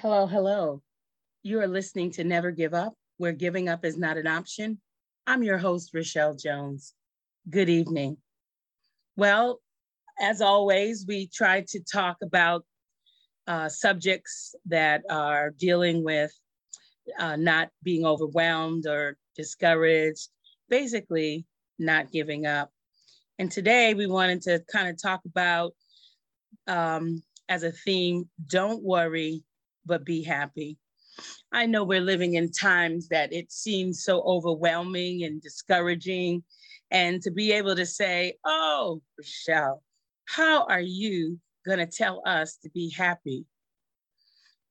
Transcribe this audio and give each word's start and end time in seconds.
Hello, 0.00 0.26
hello. 0.26 0.80
You 1.42 1.60
are 1.60 1.68
listening 1.68 2.10
to 2.12 2.24
Never 2.24 2.52
Give 2.52 2.72
Up, 2.72 2.94
where 3.18 3.34
giving 3.34 3.68
up 3.68 3.84
is 3.84 3.98
not 3.98 4.16
an 4.16 4.26
option. 4.26 4.80
I'm 5.26 5.42
your 5.42 5.58
host, 5.58 5.90
Rochelle 5.92 6.34
Jones. 6.34 6.94
Good 7.50 7.68
evening. 7.68 8.16
Well, 9.18 9.60
as 10.18 10.40
always, 10.40 11.04
we 11.06 11.26
try 11.26 11.66
to 11.68 11.80
talk 11.80 12.16
about 12.22 12.64
uh, 13.46 13.68
subjects 13.68 14.54
that 14.64 15.02
are 15.10 15.50
dealing 15.50 16.02
with 16.02 16.32
uh, 17.18 17.36
not 17.36 17.68
being 17.82 18.06
overwhelmed 18.06 18.86
or 18.86 19.18
discouraged, 19.36 20.30
basically, 20.70 21.44
not 21.78 22.10
giving 22.10 22.46
up. 22.46 22.70
And 23.38 23.52
today 23.52 23.92
we 23.92 24.06
wanted 24.06 24.40
to 24.44 24.64
kind 24.72 24.88
of 24.88 24.96
talk 24.96 25.20
about, 25.26 25.72
um, 26.66 27.22
as 27.50 27.64
a 27.64 27.72
theme, 27.72 28.30
don't 28.46 28.82
worry, 28.82 29.44
but 29.86 30.04
be 30.04 30.22
happy. 30.22 30.78
I 31.52 31.66
know 31.66 31.84
we're 31.84 32.00
living 32.00 32.34
in 32.34 32.52
times 32.52 33.08
that 33.08 33.32
it 33.32 33.52
seems 33.52 34.04
so 34.04 34.22
overwhelming 34.22 35.24
and 35.24 35.42
discouraging. 35.42 36.44
And 36.90 37.22
to 37.22 37.30
be 37.30 37.52
able 37.52 37.76
to 37.76 37.86
say, 37.86 38.34
Oh, 38.44 39.02
Rochelle, 39.18 39.82
how 40.26 40.64
are 40.64 40.80
you 40.80 41.38
going 41.66 41.78
to 41.78 41.86
tell 41.86 42.22
us 42.24 42.56
to 42.62 42.70
be 42.70 42.92
happy 42.96 43.44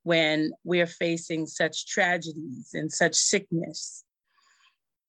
when 0.03 0.52
we're 0.63 0.88
facing 0.88 1.45
such 1.45 1.88
tragedies 1.88 2.71
and 2.73 2.91
such 2.91 3.16
sickness? 3.16 4.03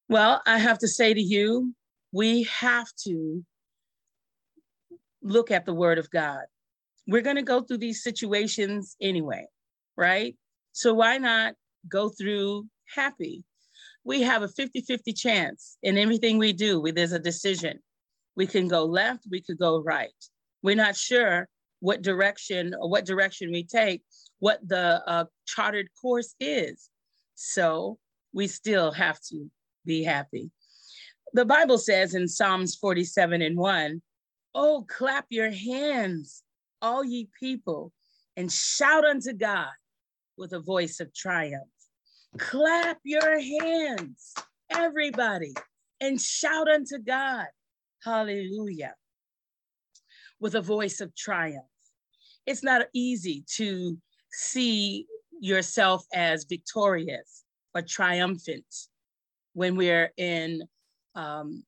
Well, 0.09 0.41
I 0.45 0.57
have 0.57 0.79
to 0.79 0.87
say 0.87 1.13
to 1.13 1.21
you, 1.21 1.73
we 2.11 2.43
have 2.43 2.87
to 3.05 3.45
look 5.23 5.51
at 5.51 5.65
the 5.65 5.73
word 5.73 5.97
of 5.97 6.11
God. 6.11 6.43
We're 7.07 7.21
going 7.21 7.37
to 7.37 7.41
go 7.41 7.61
through 7.61 7.77
these 7.77 8.03
situations 8.03 8.95
anyway 9.01 9.47
right? 10.01 10.35
So 10.71 10.95
why 10.95 11.19
not 11.19 11.53
go 11.87 12.09
through 12.09 12.65
happy? 12.95 13.43
We 14.03 14.23
have 14.23 14.41
a 14.41 14.47
50 14.47 14.81
50 14.81 15.13
chance 15.13 15.77
in 15.83 15.97
everything 15.97 16.39
we 16.39 16.53
do. 16.53 16.81
We, 16.81 16.91
there's 16.91 17.11
a 17.11 17.19
decision. 17.19 17.79
We 18.35 18.47
can 18.47 18.67
go 18.67 18.83
left, 18.83 19.27
we 19.29 19.41
could 19.41 19.59
go 19.59 19.79
right. 19.79 20.09
We're 20.63 20.75
not 20.75 20.95
sure 20.95 21.47
what 21.81 22.01
direction 22.01 22.73
or 22.79 22.89
what 22.89 23.05
direction 23.05 23.51
we 23.51 23.63
take, 23.63 24.01
what 24.39 24.59
the 24.67 25.03
uh, 25.07 25.25
chartered 25.45 25.89
course 26.01 26.33
is. 26.39 26.89
So 27.35 27.99
we 28.33 28.47
still 28.47 28.91
have 28.91 29.19
to 29.29 29.51
be 29.85 30.03
happy. 30.03 30.49
The 31.33 31.45
Bible 31.45 31.77
says 31.77 32.15
in 32.15 32.27
Psalms 32.27 32.75
47 32.75 33.41
and 33.41 33.55
1, 33.55 34.01
Oh, 34.55 34.85
clap 34.89 35.25
your 35.29 35.51
hands, 35.51 36.43
all 36.81 37.03
ye 37.03 37.29
people, 37.39 37.93
and 38.35 38.51
shout 38.51 39.05
unto 39.05 39.33
God 39.33 39.69
with 40.41 40.53
a 40.53 40.59
voice 40.59 40.99
of 40.99 41.13
triumph. 41.13 41.69
Clap 42.39 42.97
your 43.03 43.39
hands, 43.39 44.33
everybody, 44.71 45.53
and 46.01 46.19
shout 46.19 46.67
unto 46.67 46.97
God. 46.97 47.45
Hallelujah. 48.03 48.95
With 50.39 50.55
a 50.55 50.61
voice 50.61 50.99
of 50.99 51.15
triumph. 51.15 51.63
It's 52.47 52.63
not 52.63 52.87
easy 52.91 53.45
to 53.57 53.99
see 54.31 55.05
yourself 55.39 56.03
as 56.11 56.45
victorious 56.45 57.43
or 57.75 57.83
triumphant 57.83 58.65
when 59.53 59.75
we're 59.75 60.11
in 60.17 60.63
um, 61.13 61.63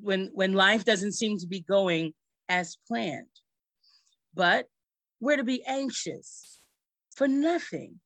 when 0.00 0.30
when 0.34 0.52
life 0.52 0.84
doesn't 0.84 1.12
seem 1.12 1.38
to 1.38 1.46
be 1.46 1.60
going 1.60 2.12
as 2.48 2.76
planned 2.86 3.26
but 4.34 4.66
we're 5.20 5.38
to 5.38 5.44
be 5.44 5.64
anxious 5.64 6.55
for 7.16 7.26
nothing, 7.26 7.98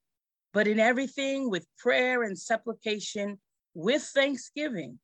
but 0.52 0.68
in 0.68 0.78
everything 0.78 1.50
with 1.50 1.66
prayer 1.76 2.22
and 2.22 2.38
supplication 2.38 3.38
with 3.74 4.02
thanksgiving, 4.02 4.98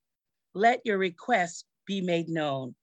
let 0.54 0.80
your 0.84 0.96
requests 0.96 1.64
be 1.86 2.00
made 2.00 2.28
known. 2.28 2.74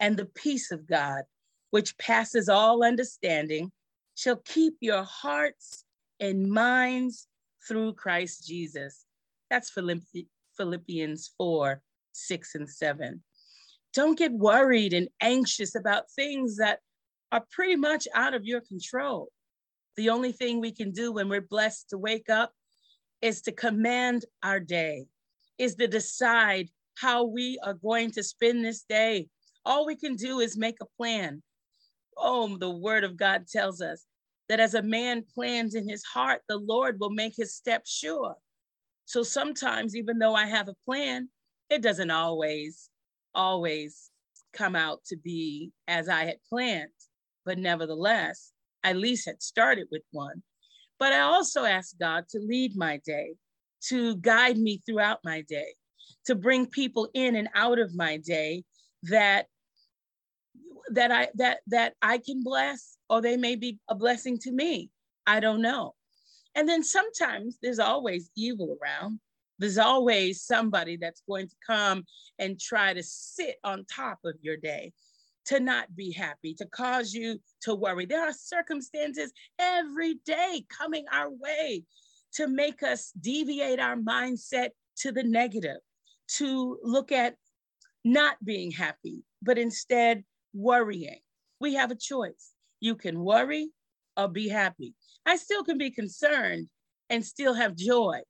And 0.00 0.16
the 0.16 0.26
peace 0.26 0.70
of 0.70 0.86
God, 0.86 1.24
which 1.70 1.98
passes 1.98 2.48
all 2.48 2.84
understanding, 2.84 3.72
shall 4.14 4.36
keep 4.36 4.74
your 4.80 5.02
hearts 5.02 5.84
and 6.20 6.50
minds 6.50 7.26
through 7.66 7.94
Christ 7.94 8.46
Jesus. 8.46 9.04
That's 9.50 9.72
Philippians 10.56 11.34
4 11.36 11.82
6 12.14 12.54
and 12.54 12.68
7. 12.68 13.22
Don't 13.94 14.18
get 14.18 14.32
worried 14.32 14.92
and 14.92 15.08
anxious 15.20 15.74
about 15.74 16.10
things 16.10 16.56
that 16.56 16.80
are 17.30 17.44
pretty 17.50 17.76
much 17.76 18.06
out 18.14 18.34
of 18.34 18.44
your 18.44 18.60
control. 18.60 19.28
The 19.96 20.10
only 20.10 20.32
thing 20.32 20.60
we 20.60 20.72
can 20.72 20.90
do 20.90 21.12
when 21.12 21.28
we're 21.28 21.40
blessed 21.40 21.90
to 21.90 21.98
wake 21.98 22.30
up 22.30 22.52
is 23.20 23.42
to 23.42 23.52
command 23.52 24.24
our 24.42 24.58
day, 24.58 25.06
is 25.58 25.74
to 25.76 25.86
decide 25.86 26.68
how 26.96 27.24
we 27.24 27.58
are 27.64 27.74
going 27.74 28.10
to 28.12 28.22
spend 28.22 28.64
this 28.64 28.82
day. 28.88 29.28
All 29.64 29.86
we 29.86 29.96
can 29.96 30.16
do 30.16 30.40
is 30.40 30.56
make 30.56 30.78
a 30.80 30.86
plan. 30.96 31.42
Oh, 32.16 32.56
the 32.56 32.70
word 32.70 33.04
of 33.04 33.16
God 33.16 33.46
tells 33.46 33.80
us 33.80 34.04
that 34.48 34.60
as 34.60 34.74
a 34.74 34.82
man 34.82 35.24
plans 35.34 35.74
in 35.74 35.88
his 35.88 36.04
heart, 36.04 36.42
the 36.48 36.58
Lord 36.58 36.98
will 36.98 37.10
make 37.10 37.34
his 37.36 37.54
steps 37.54 37.90
sure. 37.90 38.34
So 39.04 39.22
sometimes, 39.22 39.96
even 39.96 40.18
though 40.18 40.34
I 40.34 40.46
have 40.46 40.68
a 40.68 40.76
plan, 40.84 41.28
it 41.70 41.82
doesn't 41.82 42.10
always, 42.10 42.90
always 43.34 44.10
come 44.52 44.76
out 44.76 45.04
to 45.06 45.16
be 45.16 45.72
as 45.88 46.08
I 46.08 46.24
had 46.24 46.36
planned. 46.48 46.90
But 47.44 47.58
nevertheless, 47.58 48.51
at 48.84 48.96
least 48.96 49.26
had 49.26 49.42
started 49.42 49.88
with 49.90 50.02
one. 50.10 50.42
But 50.98 51.12
I 51.12 51.20
also 51.20 51.64
asked 51.64 51.98
God 51.98 52.28
to 52.30 52.38
lead 52.38 52.76
my 52.76 53.00
day, 53.04 53.34
to 53.88 54.16
guide 54.16 54.58
me 54.58 54.80
throughout 54.84 55.20
my 55.24 55.42
day, 55.42 55.74
to 56.26 56.34
bring 56.34 56.66
people 56.66 57.08
in 57.14 57.36
and 57.36 57.48
out 57.54 57.78
of 57.78 57.94
my 57.94 58.18
day 58.18 58.64
that 59.04 59.46
that 60.90 61.10
I 61.10 61.28
that 61.34 61.60
that 61.68 61.94
I 62.02 62.18
can 62.18 62.42
bless 62.42 62.96
or 63.08 63.20
they 63.20 63.36
may 63.36 63.56
be 63.56 63.78
a 63.88 63.94
blessing 63.94 64.38
to 64.40 64.52
me. 64.52 64.90
I 65.26 65.40
don't 65.40 65.62
know. 65.62 65.94
And 66.54 66.68
then 66.68 66.82
sometimes 66.82 67.58
there's 67.62 67.78
always 67.78 68.30
evil 68.36 68.76
around. 68.80 69.20
There's 69.58 69.78
always 69.78 70.42
somebody 70.42 70.96
that's 70.96 71.22
going 71.28 71.48
to 71.48 71.54
come 71.66 72.04
and 72.38 72.60
try 72.60 72.92
to 72.94 73.02
sit 73.02 73.56
on 73.64 73.84
top 73.84 74.18
of 74.24 74.34
your 74.42 74.56
day 74.56 74.92
to 75.46 75.60
not 75.60 75.94
be 75.94 76.12
happy, 76.12 76.54
to 76.54 76.66
cause 76.66 77.12
you 77.12 77.40
to 77.62 77.74
worry. 77.74 78.06
There 78.06 78.22
are 78.22 78.32
circumstances 78.32 79.32
every 79.58 80.14
day 80.24 80.64
coming 80.68 81.04
our 81.12 81.30
way 81.30 81.84
to 82.34 82.46
make 82.48 82.82
us 82.82 83.12
deviate 83.20 83.80
our 83.80 83.96
mindset 83.96 84.70
to 84.98 85.12
the 85.12 85.22
negative, 85.22 85.78
to 86.36 86.78
look 86.82 87.12
at 87.12 87.36
not 88.04 88.42
being 88.44 88.70
happy, 88.70 89.22
but 89.42 89.58
instead 89.58 90.24
worrying. 90.54 91.20
We 91.60 91.74
have 91.74 91.90
a 91.90 91.96
choice. 91.96 92.52
You 92.80 92.96
can 92.96 93.20
worry 93.20 93.70
or 94.16 94.28
be 94.28 94.48
happy. 94.48 94.94
I 95.24 95.36
still 95.36 95.64
can 95.64 95.78
be 95.78 95.90
concerned 95.90 96.68
and 97.10 97.24
still 97.24 97.54
have 97.54 97.76
joy 97.76 98.22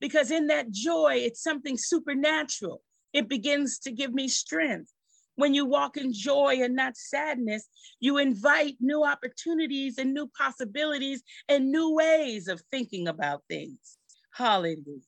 because 0.00 0.30
in 0.30 0.46
that 0.48 0.70
joy, 0.70 1.14
it's 1.16 1.42
something 1.42 1.76
supernatural. 1.76 2.82
It 3.12 3.28
begins 3.28 3.78
to 3.80 3.90
give 3.90 4.12
me 4.12 4.28
strength. 4.28 4.92
When 5.38 5.54
you 5.54 5.66
walk 5.66 5.96
in 5.96 6.12
joy 6.12 6.56
and 6.64 6.74
not 6.74 6.96
sadness, 6.96 7.68
you 8.00 8.18
invite 8.18 8.74
new 8.80 9.04
opportunities 9.04 9.96
and 9.96 10.12
new 10.12 10.26
possibilities 10.36 11.22
and 11.48 11.70
new 11.70 11.94
ways 11.94 12.48
of 12.48 12.60
thinking 12.72 13.06
about 13.06 13.42
things. 13.48 13.98
Hallelujah. 14.34 14.98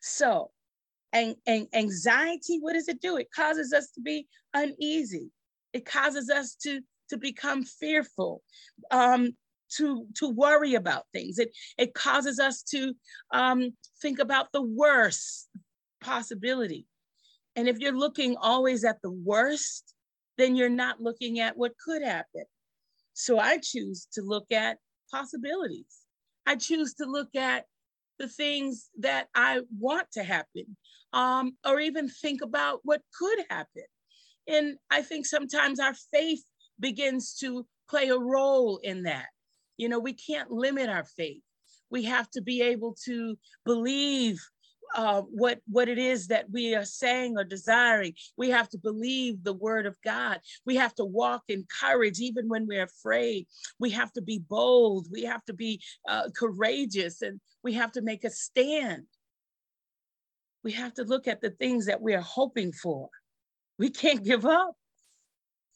So, 0.00 0.52
and, 1.12 1.36
and 1.46 1.68
anxiety, 1.74 2.56
what 2.58 2.72
does 2.72 2.88
it 2.88 3.02
do? 3.02 3.18
It 3.18 3.28
causes 3.30 3.74
us 3.74 3.90
to 3.90 4.00
be 4.00 4.26
uneasy. 4.54 5.30
It 5.74 5.84
causes 5.84 6.30
us 6.30 6.54
to, 6.62 6.80
to 7.10 7.18
become 7.18 7.62
fearful, 7.62 8.40
um, 8.90 9.32
to, 9.76 10.06
to 10.14 10.30
worry 10.30 10.76
about 10.76 11.04
things. 11.12 11.38
It, 11.38 11.50
it 11.76 11.92
causes 11.92 12.38
us 12.38 12.62
to 12.70 12.94
um, 13.32 13.74
think 14.00 14.18
about 14.18 14.50
the 14.52 14.62
worst 14.62 15.46
possibility. 16.00 16.86
And 17.56 17.68
if 17.68 17.78
you're 17.78 17.96
looking 17.96 18.36
always 18.36 18.84
at 18.84 19.00
the 19.02 19.10
worst, 19.10 19.94
then 20.38 20.54
you're 20.54 20.68
not 20.68 21.00
looking 21.00 21.40
at 21.40 21.56
what 21.56 21.72
could 21.82 22.02
happen. 22.02 22.44
So 23.14 23.38
I 23.38 23.58
choose 23.58 24.06
to 24.12 24.22
look 24.22 24.52
at 24.52 24.76
possibilities. 25.10 26.02
I 26.46 26.56
choose 26.56 26.94
to 26.94 27.06
look 27.06 27.34
at 27.34 27.64
the 28.18 28.28
things 28.28 28.90
that 28.98 29.28
I 29.34 29.60
want 29.78 30.12
to 30.12 30.22
happen, 30.22 30.76
um, 31.12 31.56
or 31.66 31.80
even 31.80 32.08
think 32.08 32.42
about 32.42 32.80
what 32.84 33.00
could 33.18 33.38
happen. 33.50 33.84
And 34.46 34.76
I 34.90 35.02
think 35.02 35.26
sometimes 35.26 35.80
our 35.80 35.94
faith 36.12 36.44
begins 36.78 37.34
to 37.40 37.66
play 37.88 38.08
a 38.08 38.18
role 38.18 38.78
in 38.82 39.04
that. 39.04 39.26
You 39.76 39.88
know, 39.88 39.98
we 39.98 40.12
can't 40.12 40.50
limit 40.50 40.88
our 40.88 41.04
faith. 41.04 41.42
We 41.90 42.04
have 42.04 42.30
to 42.32 42.42
be 42.42 42.62
able 42.62 42.96
to 43.04 43.36
believe 43.64 44.40
uh, 44.94 45.22
what 45.22 45.60
what 45.68 45.88
it 45.88 45.98
is 45.98 46.28
that 46.28 46.50
we 46.50 46.74
are 46.74 46.84
saying 46.84 47.36
or 47.36 47.44
desiring. 47.44 48.14
We 48.36 48.50
have 48.50 48.68
to 48.70 48.78
believe 48.78 49.42
the 49.42 49.52
word 49.52 49.86
of 49.86 49.96
God. 50.04 50.40
We 50.64 50.76
have 50.76 50.94
to 50.96 51.04
walk 51.04 51.42
in 51.48 51.66
courage 51.80 52.20
even 52.20 52.48
when 52.48 52.66
we're 52.66 52.84
afraid. 52.84 53.46
We 53.78 53.90
have 53.90 54.12
to 54.12 54.22
be 54.22 54.38
bold. 54.38 55.08
We 55.10 55.24
have 55.24 55.44
to 55.46 55.54
be 55.54 55.82
uh, 56.08 56.30
courageous, 56.36 57.22
and 57.22 57.40
we 57.62 57.74
have 57.74 57.92
to 57.92 58.02
make 58.02 58.24
a 58.24 58.30
stand. 58.30 59.04
We 60.62 60.72
have 60.72 60.94
to 60.94 61.04
look 61.04 61.28
at 61.28 61.40
the 61.40 61.50
things 61.50 61.86
that 61.86 62.02
we 62.02 62.14
are 62.14 62.20
hoping 62.20 62.72
for. 62.72 63.08
We 63.78 63.90
can't 63.90 64.24
give 64.24 64.44
up. 64.44 64.74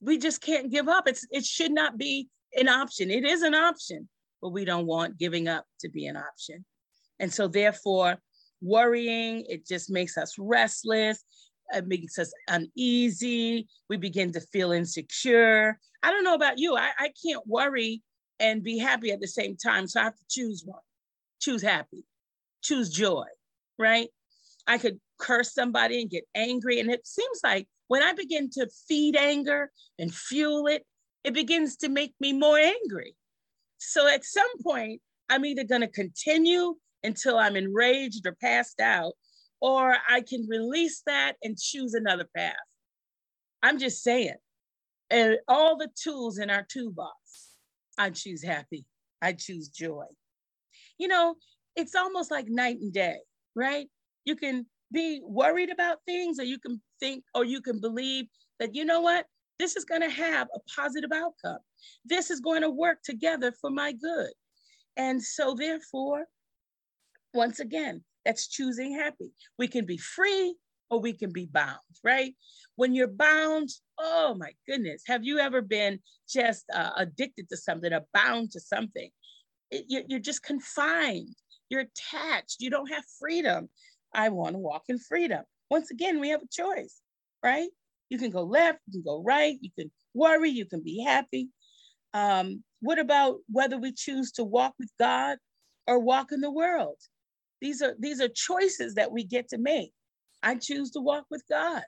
We 0.01 0.19
just 0.19 0.41
can't 0.41 0.71
give 0.71 0.89
up. 0.89 1.07
It's 1.07 1.27
it 1.31 1.45
should 1.45 1.73
not 1.73 1.99
be 1.99 2.29
an 2.55 2.69
option. 2.69 3.11
It 3.11 3.25
is 3.25 3.43
an 3.43 3.55
option, 3.55 4.09
but 4.41 4.51
we 4.51 4.65
don't 4.65 4.87
want 4.87 5.19
giving 5.19 5.49
up 5.49 5.65
to 5.81 5.89
be 5.89 6.07
an 6.07 6.17
option. 6.17 6.65
And 7.21 7.33
so 7.33 7.47
therefore, 7.47 8.19
worrying, 8.61 9.45
it 9.49 9.67
just 9.67 9.91
makes 9.91 10.17
us 10.17 10.37
restless. 10.39 11.25
It 11.73 11.87
makes 11.87 12.19
us 12.19 12.33
uneasy. 12.49 13.69
We 13.89 13.97
begin 13.97 14.33
to 14.33 14.41
feel 14.41 14.73
insecure. 14.73 15.79
I 16.03 16.11
don't 16.11 16.25
know 16.25 16.35
about 16.35 16.59
you. 16.59 16.77
I, 16.77 16.91
I 16.99 17.13
can't 17.25 17.47
worry 17.47 18.03
and 18.39 18.63
be 18.63 18.79
happy 18.79 19.13
at 19.13 19.21
the 19.21 19.29
same 19.29 19.57
time. 19.57 19.87
So 19.87 20.01
I 20.01 20.05
have 20.05 20.17
to 20.17 20.25
choose 20.29 20.63
one. 20.65 20.81
Choose 21.41 21.63
happy. 21.63 22.05
Choose 22.63 22.91
joy, 22.91 23.27
right? 23.79 24.09
I 24.67 24.79
could 24.79 24.99
curse 25.19 25.55
somebody 25.55 26.01
and 26.01 26.11
get 26.11 26.25
angry. 26.35 26.81
And 26.81 26.91
it 26.91 27.07
seems 27.07 27.41
like 27.45 27.69
when 27.89 28.03
I 28.03 28.13
begin 28.13 28.51
to 28.51 28.69
feed 28.89 29.17
anger 29.17 29.71
and 29.99 30.15
fuel 30.15 30.67
it, 30.67 30.85
it 31.25 31.35
begins 31.35 31.77
to 31.79 31.89
make 31.89 32.15
me 32.21 32.33
more 32.33 32.59
angry. 32.59 33.15
So 33.79 34.09
at 34.09 34.25
some 34.25 34.51
point, 34.63 35.01
I'm 35.29 35.45
either 35.45 35.65
going 35.65 35.83
to 35.83 35.89
continue 35.89 36.75
until 37.03 37.39
I'm 37.39 37.57
enraged 37.57 38.27
or 38.27 38.37
passed 38.41 38.81
out, 38.81 39.15
or 39.61 39.97
I 40.09 40.23
can 40.23 40.47
release 40.49 41.03
that 41.07 41.37
and 41.43 41.59
choose 41.59 41.95
another 41.95 42.29
path. 42.37 42.55
I'm 43.63 43.79
just 43.79 44.03
saying, 44.03 44.37
and 45.11 45.39
all 45.49 45.77
the 45.77 45.89
tools 46.03 46.39
in 46.39 46.51
our 46.51 46.67
toolbox, 46.71 47.15
I 47.99 48.11
choose 48.11 48.43
happy, 48.43 48.85
I 49.21 49.33
choose 49.33 49.69
joy. 49.69 50.05
You 50.99 51.09
know, 51.09 51.35
it's 51.77 51.95
almost 51.95 52.31
like 52.31 52.49
night 52.49 52.79
and 52.81 52.93
day, 52.93 53.19
right? 53.55 53.87
You 54.25 54.37
can 54.37 54.67
be 54.93 55.21
worried 55.23 55.71
about 55.71 55.99
things, 56.07 56.39
or 56.39 56.45
you 56.45 56.59
can 56.59 56.81
think, 57.01 57.25
or 57.35 57.45
you 57.45 57.61
can 57.61 57.81
believe 57.81 58.27
that, 58.59 58.75
you 58.75 58.85
know 58.85 59.01
what, 59.01 59.27
this 59.59 59.77
is 59.77 59.85
going 59.85 60.01
to 60.01 60.11
have 60.11 60.49
a 60.55 60.61
positive 60.75 61.11
outcome. 61.15 61.59
This 62.05 62.31
is 62.31 62.41
going 62.41 62.63
to 62.63 62.71
work 62.71 63.03
together 63.03 63.53
for 63.61 63.71
my 63.71 63.93
good. 63.93 64.31
And 64.97 65.23
so, 65.23 65.55
therefore, 65.55 66.25
once 67.33 67.61
again, 67.61 68.03
that's 68.25 68.49
choosing 68.49 68.95
happy. 68.95 69.33
We 69.59 69.69
can 69.69 69.87
be 69.87 69.97
free 69.97 70.55
or 70.91 71.01
we 71.01 71.13
can 71.13 71.33
be 71.33 71.47
bound, 71.47 71.79
right? 72.05 72.35
When 72.77 72.95
you're 72.95 73.07
bound, 73.07 73.71
oh 73.99 74.35
my 74.39 74.53
goodness, 74.67 75.03
have 75.07 75.25
you 75.25 75.39
ever 75.39 75.63
been 75.63 76.01
just 76.29 76.65
uh, 76.75 76.91
addicted 76.97 77.49
to 77.49 77.57
something 77.57 77.93
or 77.93 78.05
bound 78.13 78.51
to 78.53 78.61
something? 78.61 79.11
It, 79.71 79.85
you're 79.89 80.19
just 80.19 80.43
confined, 80.43 81.37
you're 81.69 81.83
attached, 81.83 82.57
you 82.61 82.71
don't 82.71 82.93
have 82.93 83.05
freedom. 83.21 83.69
I 84.13 84.31
want 84.31 84.55
to 84.55 84.59
walk 84.59 84.85
in 84.89 84.99
freedom. 84.99 85.45
Once 85.71 85.93
again, 85.93 86.19
we 86.19 86.31
have 86.31 86.43
a 86.43 86.49
choice, 86.51 87.01
right? 87.45 87.69
You 88.09 88.19
can 88.19 88.31
go 88.31 88.43
left, 88.43 88.81
you 88.89 88.95
can 88.95 89.05
go 89.05 89.23
right, 89.23 89.57
you 89.61 89.71
can 89.79 89.93
worry, 90.13 90.51
you 90.51 90.67
can 90.67 90.83
be 90.83 91.05
happy. 91.05 91.49
Um, 92.13 92.65
what 92.81 92.99
about 92.99 93.37
whether 93.49 93.79
we 93.79 93.93
choose 93.93 94.33
to 94.33 94.45
walk 94.45 94.75
with 94.81 94.91
God 94.99 95.39
or 95.87 96.01
walk 96.01 96.33
in 96.33 96.41
the 96.41 96.51
world? 96.51 96.97
These 97.61 97.83
are 97.83 97.95
these 97.99 98.21
are 98.21 98.29
choices 98.29 98.95
that 98.95 99.13
we 99.13 99.25
get 99.25 99.49
to 99.51 99.59
make. 99.59 99.93
I 100.43 100.55
choose 100.55 100.91
to 100.93 101.01
walk 101.01 101.27
with 101.31 101.43
God 101.49 101.83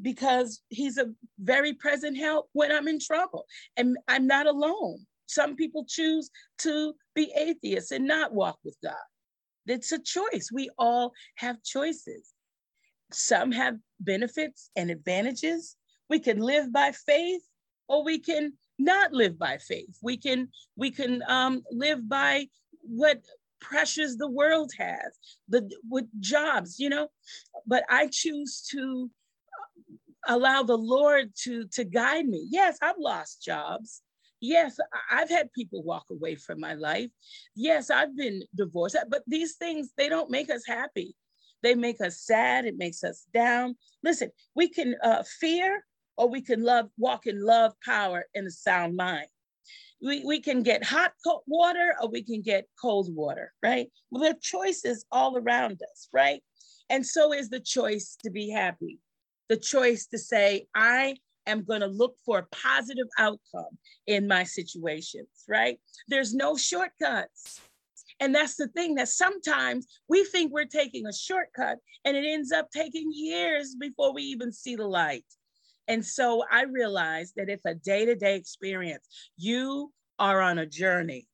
because 0.00 0.62
he's 0.68 0.98
a 0.98 1.06
very 1.40 1.74
present 1.74 2.16
help 2.16 2.48
when 2.52 2.70
I'm 2.70 2.88
in 2.88 3.00
trouble 3.00 3.46
and 3.76 3.96
I'm 4.06 4.26
not 4.26 4.46
alone. 4.46 4.98
Some 5.26 5.56
people 5.56 5.84
choose 5.86 6.30
to 6.58 6.94
be 7.14 7.32
atheists 7.36 7.90
and 7.90 8.06
not 8.06 8.32
walk 8.32 8.58
with 8.64 8.76
God. 8.82 8.94
It's 9.66 9.92
a 9.92 9.98
choice. 9.98 10.50
We 10.52 10.70
all 10.78 11.12
have 11.36 11.62
choices. 11.62 12.32
Some 13.12 13.52
have 13.52 13.76
benefits 14.00 14.70
and 14.76 14.90
advantages. 14.90 15.76
We 16.08 16.20
can 16.20 16.38
live 16.38 16.72
by 16.72 16.92
faith 16.92 17.42
or 17.88 18.04
we 18.04 18.18
can 18.18 18.52
not 18.78 19.12
live 19.12 19.38
by 19.38 19.58
faith. 19.58 19.98
We 20.02 20.16
can 20.16 20.48
we 20.76 20.90
can 20.90 21.22
um, 21.28 21.62
live 21.70 22.08
by 22.08 22.46
what 22.82 23.20
pressures 23.60 24.16
the 24.16 24.30
world 24.30 24.72
has, 24.78 25.18
the 25.48 25.70
with 25.88 26.06
jobs, 26.20 26.78
you 26.78 26.88
know. 26.88 27.08
But 27.66 27.84
I 27.88 28.08
choose 28.10 28.66
to 28.72 29.10
allow 30.26 30.62
the 30.62 30.76
Lord 30.76 31.32
to 31.44 31.66
to 31.72 31.84
guide 31.84 32.26
me. 32.26 32.46
Yes, 32.50 32.78
I've 32.82 32.98
lost 32.98 33.42
jobs. 33.42 34.02
Yes, 34.40 34.78
I've 35.10 35.30
had 35.30 35.52
people 35.52 35.82
walk 35.82 36.04
away 36.10 36.36
from 36.36 36.60
my 36.60 36.74
life. 36.74 37.10
Yes, 37.56 37.90
I've 37.90 38.16
been 38.16 38.42
divorced. 38.54 38.96
But 39.08 39.22
these 39.26 39.56
things 39.56 39.90
they 39.96 40.08
don't 40.08 40.30
make 40.30 40.50
us 40.50 40.64
happy. 40.66 41.14
They 41.62 41.74
make 41.74 42.00
us 42.00 42.20
sad. 42.20 42.66
It 42.66 42.78
makes 42.78 43.02
us 43.02 43.26
down. 43.34 43.76
Listen, 44.04 44.30
we 44.54 44.68
can 44.68 44.94
uh, 45.02 45.24
fear 45.40 45.84
or 46.16 46.28
we 46.28 46.40
can 46.40 46.62
love, 46.62 46.88
walk 46.96 47.26
in 47.26 47.44
love, 47.44 47.72
power, 47.84 48.26
and 48.34 48.46
a 48.46 48.50
sound 48.50 48.96
mind 48.96 49.26
we, 50.02 50.24
we 50.24 50.40
can 50.40 50.62
get 50.62 50.84
hot 50.84 51.12
water 51.46 51.94
or 52.00 52.08
we 52.08 52.22
can 52.22 52.40
get 52.40 52.66
cold 52.80 53.14
water, 53.14 53.52
right? 53.62 53.90
Well, 54.10 54.22
there 54.22 54.32
are 54.32 54.40
choices 54.40 55.04
all 55.10 55.36
around 55.36 55.80
us, 55.82 56.08
right? 56.12 56.42
And 56.90 57.04
so 57.04 57.32
is 57.32 57.48
the 57.50 57.60
choice 57.60 58.16
to 58.22 58.30
be 58.30 58.50
happy, 58.50 58.98
the 59.48 59.56
choice 59.56 60.06
to 60.06 60.18
say, 60.18 60.66
I 60.74 61.16
am 61.46 61.64
going 61.64 61.80
to 61.80 61.86
look 61.86 62.16
for 62.24 62.38
a 62.38 62.46
positive 62.56 63.08
outcome 63.18 63.78
in 64.06 64.28
my 64.28 64.44
situations, 64.44 65.28
right? 65.48 65.78
There's 66.08 66.34
no 66.34 66.56
shortcuts. 66.56 67.60
And 68.20 68.34
that's 68.34 68.56
the 68.56 68.68
thing 68.68 68.96
that 68.96 69.08
sometimes 69.08 69.86
we 70.08 70.24
think 70.24 70.52
we're 70.52 70.64
taking 70.64 71.06
a 71.06 71.12
shortcut 71.12 71.78
and 72.04 72.16
it 72.16 72.24
ends 72.26 72.52
up 72.52 72.68
taking 72.70 73.10
years 73.12 73.76
before 73.78 74.12
we 74.12 74.22
even 74.22 74.52
see 74.52 74.76
the 74.76 74.86
light. 74.86 75.24
And 75.88 76.04
so 76.04 76.44
I 76.50 76.64
realized 76.64 77.34
that 77.36 77.48
it's 77.48 77.64
a 77.64 77.74
day 77.74 78.04
to 78.04 78.14
day 78.14 78.36
experience. 78.36 79.08
You 79.36 79.92
are 80.18 80.40
on 80.40 80.58
a 80.58 80.66
journey, 80.66 81.26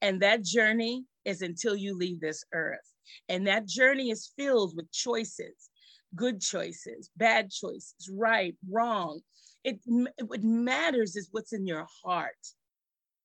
and 0.00 0.22
that 0.22 0.44
journey 0.44 1.04
is 1.24 1.42
until 1.42 1.76
you 1.76 1.96
leave 1.96 2.20
this 2.20 2.44
earth. 2.54 2.92
And 3.28 3.46
that 3.46 3.66
journey 3.66 4.10
is 4.10 4.32
filled 4.36 4.76
with 4.76 4.90
choices 4.92 5.70
good 6.14 6.40
choices, 6.40 7.10
bad 7.16 7.50
choices, 7.50 8.10
right, 8.12 8.56
wrong. 8.70 9.20
It, 9.64 9.80
what 10.26 10.42
matters 10.42 11.16
is 11.16 11.28
what's 11.30 11.52
in 11.52 11.66
your 11.66 11.86
heart. 12.04 12.36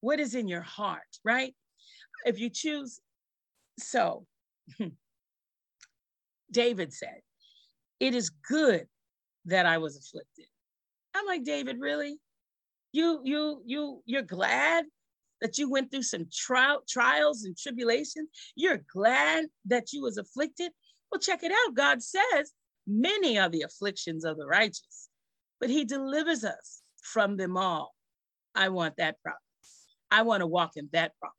What 0.01 0.19
is 0.19 0.35
in 0.35 0.47
your 0.47 0.61
heart, 0.61 1.17
right? 1.23 1.55
If 2.25 2.39
you 2.39 2.49
choose, 2.49 2.99
so 3.79 4.25
David 6.51 6.93
said, 6.93 7.21
It 7.99 8.15
is 8.15 8.29
good 8.29 8.87
that 9.45 9.65
I 9.65 9.77
was 9.77 9.97
afflicted. 9.97 10.50
I'm 11.15 11.25
like, 11.25 11.43
David, 11.43 11.77
really? 11.79 12.17
You, 12.91 13.21
you, 13.23 13.61
you, 13.65 14.01
you're 14.05 14.21
glad 14.21 14.85
that 15.41 15.57
you 15.57 15.69
went 15.69 15.91
through 15.91 16.03
some 16.03 16.27
trial, 16.31 16.83
trials 16.87 17.43
and 17.43 17.57
tribulations. 17.57 18.29
You're 18.55 18.81
glad 18.93 19.45
that 19.65 19.91
you 19.91 20.01
was 20.01 20.17
afflicted. 20.17 20.71
Well, 21.11 21.19
check 21.19 21.43
it 21.43 21.51
out. 21.51 21.75
God 21.75 22.01
says, 22.01 22.51
many 22.87 23.39
are 23.39 23.49
the 23.49 23.63
afflictions 23.63 24.23
of 24.23 24.37
the 24.37 24.45
righteous, 24.45 25.09
but 25.59 25.69
he 25.69 25.83
delivers 25.83 26.43
us 26.43 26.81
from 27.01 27.37
them 27.37 27.57
all. 27.57 27.93
I 28.55 28.69
want 28.69 28.97
that 28.97 29.17
promise. 29.23 29.39
I 30.11 30.21
want 30.23 30.41
to 30.41 30.47
walk 30.47 30.71
in 30.75 30.89
that 30.91 31.13
promise. 31.19 31.35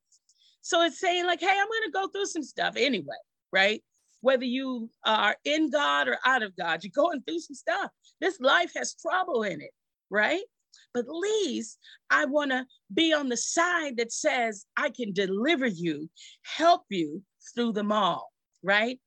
So 0.63 0.83
it's 0.83 0.99
saying 0.99 1.27
like, 1.27 1.41
hey, 1.41 1.49
I'm 1.49 1.69
going 1.69 1.83
to 1.87 1.91
go 1.93 2.09
through 2.09 2.27
some 2.27 2.43
stuff 2.43 2.75
anyway, 2.77 3.17
right? 3.53 3.83
Whether 4.23 4.45
you 4.45 4.89
are 5.05 5.37
in 5.45 5.71
God 5.71 6.09
or 6.09 6.17
out 6.25 6.43
of 6.43 6.57
God, 6.57 6.83
you're 6.83 6.93
going 6.95 7.23
through 7.23 7.41
some 7.41 7.55
stuff. 7.55 7.91
This 8.21 8.41
life 8.41 8.73
has 8.77 8.95
trouble 8.95 9.43
in 9.43 9.61
it, 9.61 9.73
right? 10.11 10.43
But 10.95 11.07
least 11.09 11.79
I 12.11 12.25
want 12.25 12.51
to 12.53 12.67
be 12.93 13.13
on 13.13 13.29
the 13.29 13.37
side 13.37 13.97
that 13.99 14.13
says, 14.13 14.65
I 14.77 14.91
can 14.91 15.13
deliver 15.13 15.67
you, 15.67 16.09
help 16.43 16.83
you 16.89 17.23
through 17.55 17.73
them 17.73 17.93
all, 17.93 18.31
right? 18.63 18.99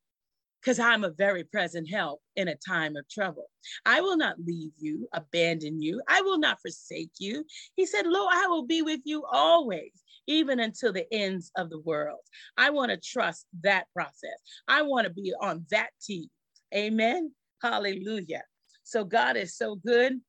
Because 0.62 0.80
I'm 0.80 1.04
a 1.04 1.12
very 1.12 1.44
present 1.44 1.90
help 1.90 2.22
in 2.36 2.48
a 2.48 2.56
time 2.56 2.96
of 2.96 3.08
trouble. 3.08 3.46
I 3.86 4.02
will 4.02 4.18
not 4.18 4.36
leave 4.44 4.72
you, 4.80 5.08
abandon 5.14 5.82
you. 5.82 6.02
I 6.08 6.22
will 6.22 6.40
not 6.40 6.60
forsake 6.60 7.12
you. 7.20 7.46
He 7.76 7.86
said, 7.86 8.08
Lo, 8.08 8.28
I 8.32 8.48
will 8.48 8.66
be 8.66 8.82
with 8.82 9.02
you 9.06 9.24
always, 9.32 9.92
even 10.28 10.60
until 10.60 10.94
the 10.94 11.06
ends 11.12 11.52
of 11.58 11.70
the 11.70 11.80
world. 11.80 12.20
I 12.58 12.70
want 12.70 12.92
to 12.92 12.98
trust 12.98 13.46
that 13.62 13.86
process. 13.94 14.40
I 14.68 14.82
want 14.82 15.06
to 15.06 15.14
be 15.14 15.34
on 15.42 15.66
that 15.72 15.90
team. 16.02 16.28
Amen. 16.74 17.32
Hallelujah. 17.62 18.44
So 18.84 19.04
God 19.04 19.38
is 19.38 19.56
so 19.56 19.76
good. 19.76 20.20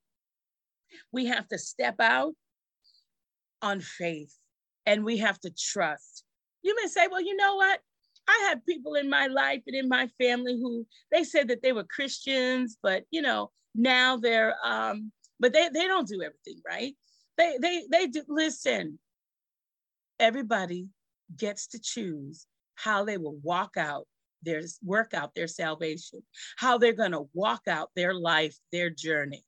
We 1.12 1.26
have 1.26 1.49
to 1.49 1.59
step 1.59 1.97
out 2.00 2.35
on 3.62 3.81
faith 3.81 4.35
and 4.87 5.05
we 5.05 5.19
have 5.19 5.38
to 5.41 5.50
trust. 5.50 6.25
You 6.62 6.75
may 6.81 6.88
say, 6.88 7.09
well, 7.09 7.21
you 7.21 7.37
know 7.37 7.57
what? 7.57 7.81
I 8.29 8.47
had 8.49 8.65
people 8.67 8.95
in 8.95 9.09
my 9.09 9.26
life 9.26 9.62
and 9.67 9.76
in 9.76 9.88
my 9.88 10.09
family 10.21 10.59
who 10.61 10.87
they 11.12 11.23
said 11.25 11.49
that 11.49 11.62
they 11.62 11.73
were 11.73 11.85
Christians, 11.85 12.76
but 12.83 13.05
you 13.11 13.23
know, 13.23 13.50
now 13.75 14.17
they're 14.17 14.55
um, 14.65 15.12
but 15.38 15.53
they 15.53 15.69
they 15.73 15.87
don't 15.87 16.09
do 16.09 16.23
everything 16.23 16.61
right. 16.67 16.95
They 17.38 17.57
they 17.61 17.85
they 17.91 18.07
do 18.07 18.23
listen. 18.29 18.99
Everybody 20.18 20.88
gets 21.37 21.66
to 21.68 21.80
choose 21.80 22.46
how 22.75 23.04
they 23.04 23.18
will 23.18 23.37
walk 23.42 23.76
out 23.76 24.06
their 24.42 24.62
work 24.85 25.12
out 25.12 25.35
their 25.35 25.49
salvation, 25.49 26.23
how 26.56 26.78
they're 26.78 26.92
going 26.92 27.12
to 27.12 27.28
walk 27.35 27.62
out 27.68 27.90
their 27.96 28.14
life, 28.14 28.56
their 28.73 28.90
journey, 28.90 29.44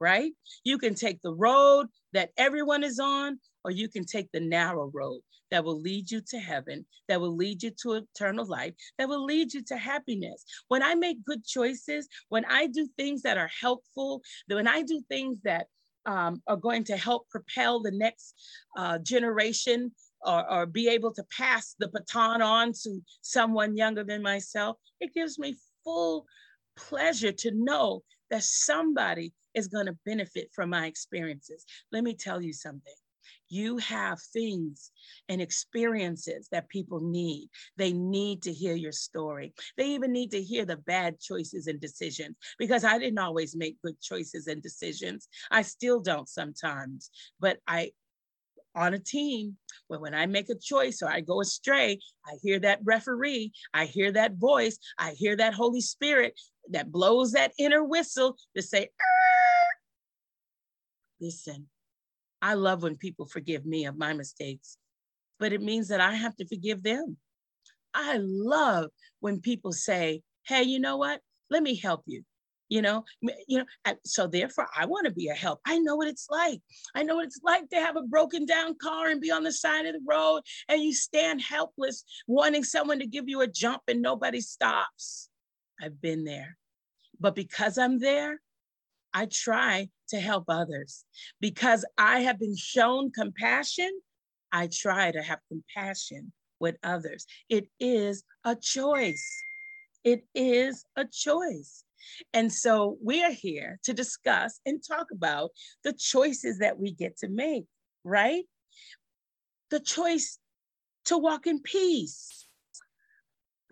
right? 0.00 0.32
You 0.64 0.78
can 0.78 0.94
take 0.94 1.22
the 1.22 1.34
road 1.34 1.86
that 2.12 2.30
everyone 2.36 2.82
is 2.82 2.98
on, 2.98 3.38
or 3.64 3.70
you 3.70 3.88
can 3.88 4.04
take 4.04 4.28
the 4.32 4.40
narrow 4.40 4.90
road 4.92 5.20
that 5.50 5.64
will 5.64 5.80
lead 5.80 6.10
you 6.10 6.20
to 6.28 6.38
heaven, 6.38 6.86
that 7.08 7.20
will 7.20 7.34
lead 7.34 7.62
you 7.62 7.70
to 7.82 7.94
eternal 7.94 8.46
life, 8.46 8.74
that 8.98 9.08
will 9.08 9.24
lead 9.24 9.52
you 9.52 9.62
to 9.64 9.76
happiness. 9.76 10.44
When 10.68 10.82
I 10.82 10.94
make 10.94 11.24
good 11.24 11.44
choices, 11.44 12.08
when 12.28 12.44
I 12.44 12.66
do 12.66 12.88
things 12.96 13.22
that 13.22 13.38
are 13.38 13.50
helpful, 13.60 14.22
when 14.48 14.68
I 14.68 14.82
do 14.82 15.02
things 15.08 15.38
that 15.44 15.66
um, 16.06 16.42
are 16.46 16.56
going 16.56 16.84
to 16.84 16.96
help 16.96 17.28
propel 17.28 17.80
the 17.80 17.90
next 17.90 18.34
uh, 18.76 18.98
generation 18.98 19.92
or, 20.22 20.50
or 20.50 20.66
be 20.66 20.88
able 20.88 21.12
to 21.14 21.24
pass 21.36 21.74
the 21.78 21.88
baton 21.88 22.42
on 22.42 22.72
to 22.84 23.00
someone 23.22 23.76
younger 23.76 24.04
than 24.04 24.22
myself, 24.22 24.76
it 25.00 25.14
gives 25.14 25.38
me 25.38 25.56
full 25.84 26.26
pleasure 26.76 27.32
to 27.32 27.50
know 27.52 28.02
that 28.30 28.44
somebody 28.44 29.32
is 29.54 29.68
going 29.68 29.86
to 29.86 29.98
benefit 30.06 30.50
from 30.54 30.70
my 30.70 30.86
experiences. 30.86 31.64
Let 31.92 32.04
me 32.04 32.14
tell 32.14 32.40
you 32.40 32.52
something. 32.52 32.94
You 33.48 33.78
have 33.78 34.20
things 34.32 34.92
and 35.28 35.42
experiences 35.42 36.48
that 36.52 36.68
people 36.68 37.00
need. 37.00 37.48
They 37.76 37.92
need 37.92 38.42
to 38.42 38.52
hear 38.52 38.74
your 38.74 38.92
story. 38.92 39.52
They 39.76 39.88
even 39.88 40.12
need 40.12 40.30
to 40.30 40.42
hear 40.42 40.64
the 40.64 40.76
bad 40.76 41.18
choices 41.18 41.66
and 41.66 41.80
decisions 41.80 42.36
because 42.58 42.84
I 42.84 42.98
didn't 42.98 43.18
always 43.18 43.56
make 43.56 43.82
good 43.82 44.00
choices 44.00 44.46
and 44.46 44.62
decisions. 44.62 45.28
I 45.50 45.62
still 45.62 46.00
don't 46.00 46.28
sometimes, 46.28 47.10
but 47.40 47.58
I 47.66 47.90
on 48.74 48.94
a 48.94 48.98
team 48.98 49.56
when 49.98 50.14
I 50.14 50.26
make 50.26 50.48
a 50.48 50.54
choice 50.54 51.02
or 51.02 51.08
I 51.08 51.20
go 51.20 51.40
astray, 51.40 51.98
I 52.24 52.36
hear 52.42 52.60
that 52.60 52.80
referee, 52.84 53.52
I 53.74 53.86
hear 53.86 54.12
that 54.12 54.34
voice, 54.34 54.78
I 54.98 55.12
hear 55.12 55.36
that 55.36 55.54
Holy 55.54 55.80
Spirit 55.80 56.38
that 56.70 56.92
blows 56.92 57.32
that 57.32 57.52
inner 57.58 57.82
whistle 57.82 58.36
to 58.56 58.62
say, 58.62 58.90
listen, 61.20 61.66
I 62.40 62.54
love 62.54 62.82
when 62.82 62.96
people 62.96 63.26
forgive 63.26 63.66
me 63.66 63.86
of 63.86 63.98
my 63.98 64.12
mistakes, 64.12 64.76
but 65.38 65.52
it 65.52 65.60
means 65.62 65.88
that 65.88 66.00
I 66.00 66.14
have 66.14 66.36
to 66.36 66.46
forgive 66.46 66.82
them. 66.82 67.16
I 67.92 68.18
love 68.20 68.90
when 69.18 69.40
people 69.40 69.72
say, 69.72 70.22
hey, 70.46 70.62
you 70.62 70.78
know 70.78 70.96
what? 70.96 71.20
Let 71.50 71.62
me 71.62 71.74
help 71.74 72.02
you 72.06 72.22
you 72.70 72.80
know 72.80 73.04
you 73.46 73.58
know 73.58 73.94
so 74.04 74.26
therefore 74.26 74.66
i 74.74 74.86
want 74.86 75.04
to 75.04 75.12
be 75.12 75.28
a 75.28 75.34
help. 75.34 75.60
I 75.66 75.78
know 75.78 75.96
what 75.96 76.08
it's 76.08 76.28
like. 76.30 76.62
I 76.94 77.02
know 77.02 77.16
what 77.16 77.26
it's 77.26 77.40
like 77.42 77.68
to 77.70 77.76
have 77.76 77.96
a 77.96 78.02
broken 78.02 78.46
down 78.46 78.76
car 78.80 79.08
and 79.08 79.20
be 79.20 79.30
on 79.30 79.42
the 79.42 79.52
side 79.52 79.84
of 79.86 79.92
the 79.92 80.00
road 80.08 80.42
and 80.68 80.82
you 80.82 80.94
stand 80.94 81.42
helpless 81.42 82.04
wanting 82.26 82.64
someone 82.64 83.00
to 83.00 83.06
give 83.06 83.28
you 83.28 83.42
a 83.42 83.46
jump 83.46 83.82
and 83.88 84.00
nobody 84.00 84.40
stops. 84.40 85.28
I've 85.82 86.00
been 86.00 86.24
there. 86.24 86.56
But 87.18 87.34
because 87.34 87.76
i'm 87.76 87.98
there 87.98 88.40
i 89.12 89.26
try 89.26 89.88
to 90.08 90.20
help 90.20 90.44
others. 90.48 91.04
Because 91.40 91.84
i 91.98 92.20
have 92.20 92.38
been 92.38 92.56
shown 92.56 93.10
compassion 93.10 93.90
i 94.52 94.68
try 94.72 95.10
to 95.10 95.22
have 95.22 95.40
compassion 95.48 96.32
with 96.60 96.76
others. 96.82 97.26
It 97.48 97.68
is 97.80 98.22
a 98.44 98.54
choice. 98.54 99.26
It 100.04 100.24
is 100.34 100.84
a 100.94 101.06
choice 101.06 101.84
and 102.32 102.52
so 102.52 102.98
we 103.02 103.22
are 103.22 103.32
here 103.32 103.78
to 103.84 103.92
discuss 103.92 104.60
and 104.66 104.82
talk 104.86 105.06
about 105.12 105.50
the 105.84 105.92
choices 105.92 106.58
that 106.58 106.78
we 106.78 106.92
get 106.92 107.18
to 107.18 107.28
make, 107.28 107.64
right? 108.04 108.44
The 109.70 109.80
choice 109.80 110.38
to 111.06 111.18
walk 111.18 111.46
in 111.46 111.60
peace. 111.60 112.46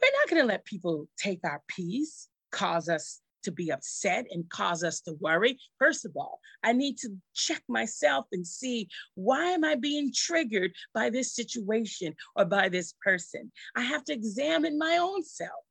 We're 0.00 0.20
not 0.20 0.30
going 0.30 0.42
to 0.42 0.48
let 0.48 0.64
people 0.64 1.08
take 1.18 1.40
our 1.44 1.62
peace, 1.68 2.28
cause 2.52 2.88
us 2.88 3.20
to 3.44 3.52
be 3.52 3.70
upset 3.70 4.26
and 4.30 4.48
cause 4.50 4.84
us 4.84 5.00
to 5.02 5.14
worry. 5.20 5.58
First 5.78 6.04
of 6.04 6.12
all, 6.16 6.40
I 6.62 6.72
need 6.72 6.98
to 6.98 7.10
check 7.34 7.62
myself 7.68 8.26
and 8.32 8.46
see 8.46 8.88
why 9.14 9.46
am 9.46 9.64
I 9.64 9.74
being 9.74 10.12
triggered 10.14 10.72
by 10.94 11.10
this 11.10 11.34
situation 11.34 12.14
or 12.36 12.44
by 12.44 12.68
this 12.68 12.94
person? 13.02 13.52
I 13.76 13.82
have 13.82 14.04
to 14.04 14.12
examine 14.12 14.78
my 14.78 14.98
own 14.98 15.24
self 15.24 15.64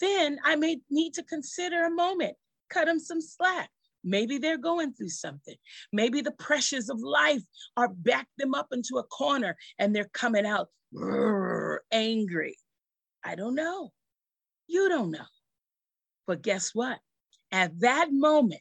then 0.00 0.38
I 0.44 0.56
may 0.56 0.80
need 0.90 1.14
to 1.14 1.22
consider 1.22 1.84
a 1.84 1.90
moment, 1.90 2.34
cut 2.70 2.86
them 2.86 2.98
some 2.98 3.20
slack. 3.20 3.70
Maybe 4.04 4.38
they're 4.38 4.58
going 4.58 4.92
through 4.92 5.08
something. 5.08 5.56
Maybe 5.92 6.20
the 6.20 6.32
pressures 6.32 6.88
of 6.88 7.00
life 7.00 7.42
are 7.76 7.88
back 7.88 8.28
them 8.38 8.54
up 8.54 8.68
into 8.72 8.98
a 8.98 9.02
corner 9.02 9.56
and 9.78 9.94
they're 9.94 10.10
coming 10.12 10.46
out 10.46 10.68
angry. 11.90 12.56
I 13.24 13.34
don't 13.34 13.56
know. 13.56 13.92
You 14.68 14.88
don't 14.88 15.10
know. 15.10 15.26
But 16.26 16.42
guess 16.42 16.74
what? 16.74 16.98
At 17.50 17.80
that 17.80 18.12
moment, 18.12 18.60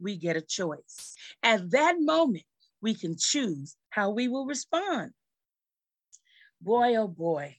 we 0.00 0.16
get 0.16 0.36
a 0.36 0.42
choice. 0.42 1.14
At 1.42 1.70
that 1.70 1.96
moment, 1.98 2.44
we 2.80 2.94
can 2.94 3.16
choose 3.18 3.76
how 3.90 4.10
we 4.10 4.28
will 4.28 4.46
respond. 4.46 5.12
Boy, 6.60 6.96
oh 6.96 7.08
boy, 7.08 7.56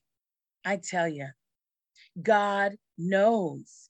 I 0.65 0.77
tell 0.77 1.07
you, 1.07 1.27
God 2.21 2.75
knows. 2.97 3.89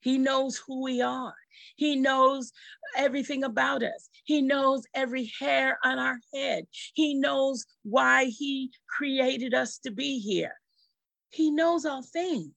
He 0.00 0.18
knows 0.18 0.56
who 0.56 0.82
we 0.82 1.00
are. 1.00 1.34
He 1.76 1.96
knows 1.96 2.52
everything 2.96 3.44
about 3.44 3.82
us. 3.82 4.10
He 4.24 4.42
knows 4.42 4.84
every 4.94 5.32
hair 5.40 5.78
on 5.84 5.98
our 5.98 6.18
head. 6.34 6.66
He 6.94 7.14
knows 7.14 7.64
why 7.82 8.26
He 8.26 8.70
created 8.88 9.54
us 9.54 9.78
to 9.78 9.90
be 9.90 10.18
here. 10.18 10.54
He 11.30 11.50
knows 11.50 11.84
all 11.84 12.02
things. 12.02 12.52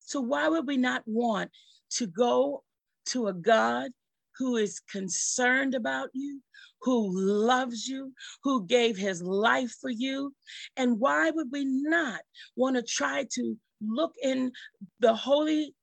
So, 0.00 0.20
why 0.20 0.48
would 0.48 0.66
we 0.66 0.76
not 0.76 1.02
want 1.06 1.50
to 1.90 2.06
go 2.06 2.64
to 3.06 3.28
a 3.28 3.32
God 3.32 3.90
who 4.36 4.56
is 4.56 4.80
concerned 4.80 5.74
about 5.74 6.08
you, 6.12 6.40
who 6.80 7.10
loves 7.14 7.86
you, 7.86 8.12
who 8.42 8.66
gave 8.66 8.96
his 8.96 9.22
life 9.22 9.74
for 9.80 9.90
you? 9.90 10.34
And 10.76 10.98
why 10.98 11.30
would 11.30 11.48
we 11.52 11.64
not 11.64 12.20
want 12.56 12.76
to 12.76 12.82
try 12.82 13.26
to 13.34 13.56
look 13.86 14.14
in 14.22 14.52
the 15.00 15.14
holy 15.14 15.74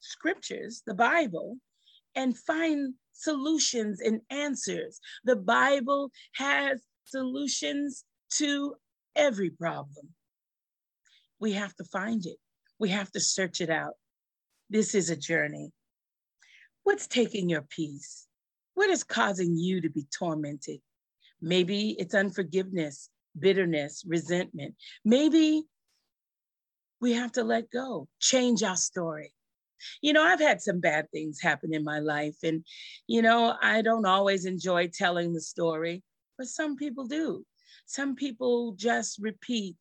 scriptures, 0.00 0.82
the 0.86 0.94
Bible, 0.94 1.56
and 2.14 2.36
find 2.36 2.94
solutions 3.12 4.00
and 4.00 4.20
answers. 4.30 5.00
The 5.24 5.36
Bible 5.36 6.10
has 6.34 6.82
solutions 7.04 8.04
to 8.34 8.74
every 9.16 9.50
problem. 9.50 10.08
We 11.40 11.52
have 11.52 11.74
to 11.76 11.84
find 11.84 12.24
it, 12.26 12.36
we 12.78 12.90
have 12.90 13.10
to 13.12 13.20
search 13.20 13.60
it 13.60 13.70
out. 13.70 13.94
This 14.70 14.94
is 14.94 15.10
a 15.10 15.16
journey. 15.16 15.70
What's 16.82 17.06
taking 17.06 17.48
your 17.48 17.62
peace? 17.62 18.26
What 18.74 18.90
is 18.90 19.04
causing 19.04 19.56
you 19.56 19.80
to 19.80 19.88
be 19.88 20.06
tormented? 20.16 20.80
Maybe 21.40 21.90
it's 21.98 22.14
unforgiveness, 22.14 23.08
bitterness, 23.38 24.04
resentment. 24.06 24.74
Maybe 25.04 25.64
we 27.04 27.12
have 27.12 27.32
to 27.32 27.44
let 27.44 27.70
go, 27.70 28.08
change 28.18 28.62
our 28.62 28.76
story. 28.76 29.30
You 30.00 30.14
know, 30.14 30.22
I've 30.22 30.40
had 30.40 30.62
some 30.62 30.80
bad 30.80 31.10
things 31.10 31.38
happen 31.38 31.74
in 31.74 31.84
my 31.84 31.98
life, 31.98 32.36
and, 32.42 32.64
you 33.06 33.20
know, 33.20 33.54
I 33.60 33.82
don't 33.82 34.06
always 34.06 34.46
enjoy 34.46 34.88
telling 34.88 35.34
the 35.34 35.40
story, 35.42 36.02
but 36.38 36.46
some 36.46 36.76
people 36.76 37.04
do. 37.04 37.44
Some 37.84 38.14
people 38.14 38.72
just 38.78 39.18
repeat 39.18 39.76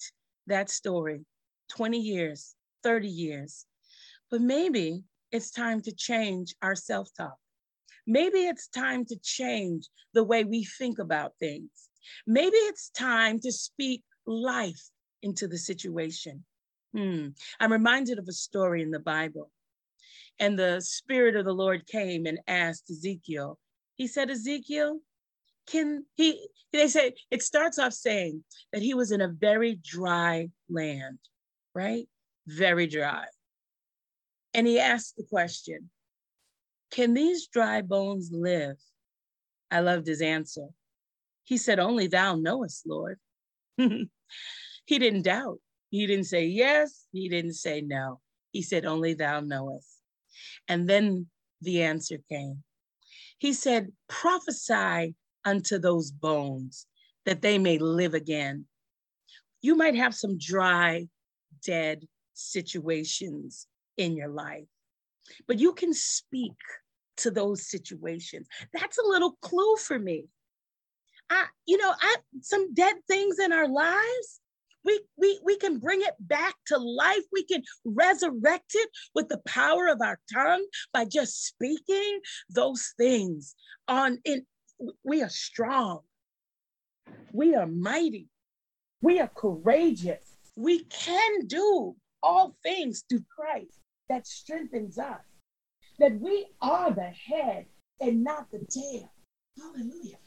that 0.48 0.70
story 0.70 1.26
20 1.70 1.98
years, 1.98 2.56
30 2.84 3.08
years. 3.08 3.66
But 4.30 4.42
maybe 4.42 5.06
it's 5.32 5.50
time 5.50 5.82
to 5.84 5.94
change 5.94 6.54
our 6.62 6.76
self 6.76 7.08
talk. 7.16 7.38
Maybe 8.06 8.40
it's 8.40 8.68
time 8.68 9.06
to 9.06 9.16
change 9.24 9.88
the 10.14 10.26
way 10.26 10.44
we 10.44 10.66
think 10.66 11.00
about 11.00 11.36
things. 11.40 11.72
Maybe 12.28 12.58
it's 12.58 12.90
time 12.90 13.40
to 13.40 13.52
speak 13.54 14.04
life 14.26 14.90
into 15.22 15.48
the 15.48 15.58
situation. 15.58 16.44
Hmm. 16.96 17.30
I'm 17.60 17.72
reminded 17.72 18.20
of 18.20 18.28
a 18.28 18.34
story 18.34 18.82
in 18.82 18.92
the 18.92 19.00
Bible. 19.00 19.50
And 20.40 20.58
the 20.58 20.82
Spirit 20.82 21.36
of 21.36 21.46
the 21.46 21.54
Lord 21.54 21.88
came 21.88 22.26
and 22.26 22.40
asked 22.48 22.90
Ezekiel, 22.90 23.60
he 23.96 24.08
said, 24.08 24.30
Ezekiel, 24.30 25.00
can 25.68 26.06
he, 26.16 26.48
they 26.72 26.88
say, 26.88 27.14
it 27.32 27.44
starts 27.44 27.80
off 27.80 27.94
saying 27.94 28.44
that 28.72 28.82
he 28.82 28.94
was 28.94 29.12
in 29.12 29.22
a 29.22 29.28
very 29.28 29.76
dry 29.76 30.50
land, 30.70 31.20
right? 31.74 32.08
Very 32.48 32.88
dry. 32.88 33.26
And 34.54 34.68
he 34.68 34.80
asked 34.80 35.16
the 35.16 35.24
question, 35.24 35.90
can 36.94 37.16
these 37.16 37.48
dry 37.48 37.82
bones 37.82 38.30
live? 38.32 38.78
I 39.72 39.80
loved 39.80 40.06
his 40.06 40.22
answer. 40.22 40.68
He 41.44 41.58
said, 41.58 41.80
Only 41.80 42.06
thou 42.06 42.36
knowest, 42.36 42.86
Lord. 42.86 43.18
he 43.78 44.10
didn't 44.88 45.24
doubt. 45.24 45.58
He 45.94 46.08
didn't 46.08 46.26
say 46.26 46.46
yes. 46.46 47.06
He 47.12 47.30
didn't 47.30 47.54
say 47.54 47.82
no. 47.82 48.20
He 48.52 48.64
said, 48.64 48.84
Only 48.84 49.14
thou 49.14 49.42
knowest. 49.42 50.00
And 50.68 50.90
then 50.90 51.28
the 51.62 51.84
answer 51.84 52.18
came. 52.30 52.64
He 53.38 53.54
said, 53.54 53.92
Prophesy 54.10 55.14
unto 55.46 55.78
those 55.78 56.10
bones 56.10 56.88
that 57.28 57.44
they 57.44 57.60
may 57.60 57.78
live 57.78 58.16
again. 58.16 58.66
You 59.62 59.76
might 59.76 59.94
have 59.94 60.16
some 60.16 60.40
dry, 60.40 61.10
dead 61.64 62.08
situations 62.34 63.68
in 63.96 64.18
your 64.18 64.30
life, 64.30 64.66
but 65.48 65.60
you 65.60 65.74
can 65.74 65.94
speak 65.94 66.58
to 67.18 67.30
those 67.30 67.70
situations. 67.70 68.48
That's 68.74 68.98
a 68.98 69.08
little 69.08 69.38
clue 69.44 69.76
for 69.76 70.00
me. 70.00 70.26
I, 71.30 71.46
you 71.68 71.78
know, 71.78 71.94
I 72.02 72.16
some 72.42 72.74
dead 72.74 72.96
things 73.08 73.38
in 73.38 73.54
our 73.54 73.68
lives. 73.68 74.40
We, 74.86 75.02
we, 75.18 75.40
we 75.44 75.58
can 75.58 75.80
bring 75.80 76.02
it 76.02 76.16
back 76.20 76.56
to 76.68 76.78
life. 76.78 77.24
We 77.32 77.46
can 77.46 77.64
resurrect 77.86 78.72
it 78.74 78.90
with 79.16 79.30
the 79.30 79.42
power 79.46 79.88
of 79.88 80.02
our 80.02 80.20
tongue 80.34 80.66
by 80.94 81.06
just 81.06 81.46
speaking 81.46 82.20
those 82.50 82.94
things 82.98 83.56
on 83.88 84.20
in 84.26 84.46
we 85.04 85.22
are 85.22 85.30
strong. 85.30 86.00
We 87.32 87.56
are 87.56 87.68
mighty. 87.68 88.28
We 89.02 89.20
are 89.20 89.32
courageous. 89.34 90.36
We 90.56 90.84
can 90.86 91.48
do 91.48 91.96
all 92.22 92.56
things 92.64 93.04
through 93.10 93.24
Christ 93.36 93.80
that 94.10 94.28
strengthens 94.28 94.98
us. 94.98 95.22
That 96.00 96.20
we 96.20 96.48
are 96.62 96.92
the 96.92 97.12
head 97.12 97.66
and 98.00 98.24
not 98.24 98.52
the 98.52 98.66
tail. 98.70 99.12
Hallelujah. 99.58 100.18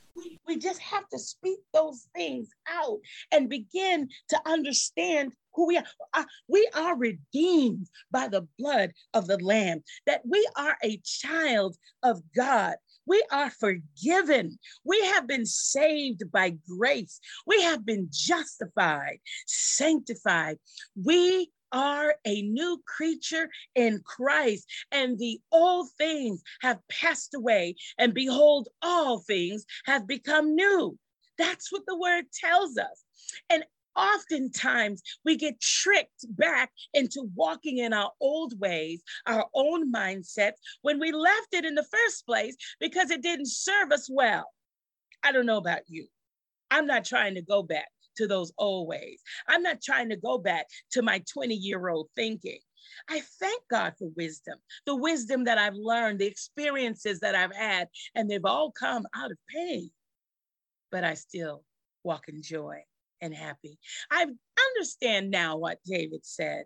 We, 0.47 0.59
just 0.59 0.81
have 0.81 1.09
to 1.11 1.19
speak 1.19 1.59
those 1.73 2.09
things 2.15 2.49
out 2.69 2.99
and 3.31 3.49
begin 3.49 4.09
to 4.31 4.41
understand 4.47 5.33
who 5.55 5.67
we 5.67 5.77
are. 5.77 5.85
Uh, 6.15 6.25
we 6.49 6.69
are 6.75 6.97
redeemed 6.97 7.89
by 8.11 8.29
the 8.29 8.47
blood 8.59 8.93
of 9.15 9.27
the 9.27 9.39
Lamb, 9.39 9.83
that 10.07 10.23
we 10.27 10.47
are 10.57 10.77
a 10.83 11.01
child 11.05 11.77
of 12.03 12.23
God. 12.35 12.77
We 13.07 13.23
are 13.31 13.51
forgiven. 13.51 14.59
We 14.85 15.01
have 15.07 15.27
been 15.27 15.47
saved 15.47 16.31
by 16.33 16.57
grace. 16.69 17.21
We 17.47 17.63
have 17.63 17.87
been 17.87 18.09
justified, 18.11 19.19
sanctified. 19.47 20.59
We 20.97 21.51
are 21.77 22.15
a 22.25 22.41
new 22.41 22.83
creature 22.87 23.51
in 23.75 24.01
Christ, 24.03 24.67
and 24.91 25.19
the 25.19 25.39
old 25.53 25.91
things 25.99 26.43
have 26.63 26.81
passed 26.89 27.35
away, 27.35 27.77
and 27.99 28.15
behold, 28.15 28.69
all 28.81 29.19
things 29.19 29.67
have 29.85 30.07
become 30.07 30.55
new. 30.55 30.99
That's 31.37 31.71
what 31.71 31.83
the 31.87 31.99
word 31.99 32.25
tells 32.33 32.79
us. 32.79 33.05
And 33.51 33.63
oftentimes 33.95 35.03
we 35.23 35.37
get 35.37 35.61
tricked 35.61 36.25
back 36.31 36.71
into 36.95 37.31
walking 37.35 37.77
in 37.77 37.93
our 37.93 38.13
old 38.23 38.59
ways, 38.59 39.03
our 39.27 39.45
own 39.55 39.93
mindsets, 39.93 40.57
when 40.81 40.99
we 40.99 41.13
left 41.13 41.53
it 41.53 41.67
in 41.67 41.75
the 41.75 41.85
first 41.85 42.25
place 42.25 42.57
because 42.81 43.11
it 43.11 43.21
didn't 43.21 43.49
serve 43.49 43.93
us 43.93 44.09
well. 44.11 44.47
I 45.23 45.31
don't 45.31 45.47
know 45.47 45.59
about 45.59 45.83
you. 45.89 46.07
I'm 46.71 46.87
not 46.87 47.05
trying 47.05 47.35
to 47.35 47.43
go 47.43 47.63
back 47.63 47.89
to 48.17 48.27
those 48.27 48.53
old 48.59 48.89
ways. 48.89 49.23
I'm 49.49 49.63
not 49.63 49.83
trying 49.83 50.09
to 50.11 50.17
go 50.17 50.39
back 50.39 50.67
to 50.93 51.03
my 51.03 51.23
20 51.33 51.55
year 51.55 51.89
old 51.89 52.09
thinking. 52.17 52.59
I 53.09 53.21
thank 53.41 53.63
God 53.69 53.95
for 53.99 54.09
wisdom, 54.17 54.59
the 54.87 54.97
wisdom 54.97 55.45
that 55.45 55.59
I've 55.59 55.75
learned, 55.75 56.19
the 56.19 56.27
experiences 56.27 57.21
that 57.21 57.35
I've 57.35 57.55
had, 57.55 57.89
and 58.15 58.31
they've 58.31 58.45
all 58.45 58.71
come 58.71 59.07
out 59.15 59.31
of 59.31 59.39
pain. 59.55 59.91
But 60.91 61.05
I 61.05 61.15
still 61.15 61.65
walk 62.05 62.29
in 62.29 62.43
joy 62.43 62.83
and 63.21 63.35
happy. 63.35 63.79
I 64.11 64.27
understand 64.77 65.31
now 65.31 65.57
what 65.57 65.79
David 65.85 66.25
said. 66.25 66.65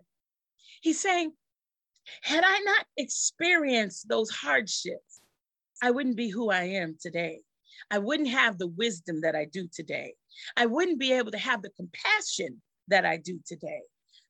He's 0.81 1.01
saying, 1.01 1.31
had 2.21 2.43
I 2.45 2.59
not 2.59 2.85
experienced 2.97 4.07
those 4.07 4.29
hardships, 4.29 5.21
I 5.81 5.91
wouldn't 5.91 6.17
be 6.17 6.29
who 6.29 6.49
I 6.49 6.63
am 6.63 6.97
today. 6.99 7.41
I 7.89 7.97
wouldn't 7.97 8.29
have 8.29 8.57
the 8.57 8.67
wisdom 8.67 9.21
that 9.21 9.35
I 9.35 9.45
do 9.45 9.67
today. 9.67 10.15
I 10.57 10.65
wouldn't 10.65 10.99
be 10.99 11.13
able 11.13 11.31
to 11.31 11.37
have 11.37 11.61
the 11.61 11.71
compassion 11.71 12.61
that 12.87 13.05
I 13.05 13.17
do 13.17 13.39
today. 13.45 13.81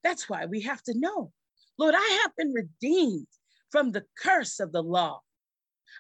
That's 0.03 0.29
why 0.29 0.46
we 0.46 0.62
have 0.62 0.81
to 0.84 0.98
know 0.98 1.31
Lord, 1.77 1.96
I 1.98 2.20
have 2.22 2.36
been 2.36 2.53
redeemed 2.53 3.27
from 3.72 3.92
the 3.92 4.05
curse 4.22 4.59
of 4.59 4.72
the 4.72 4.83
law. 4.83 5.22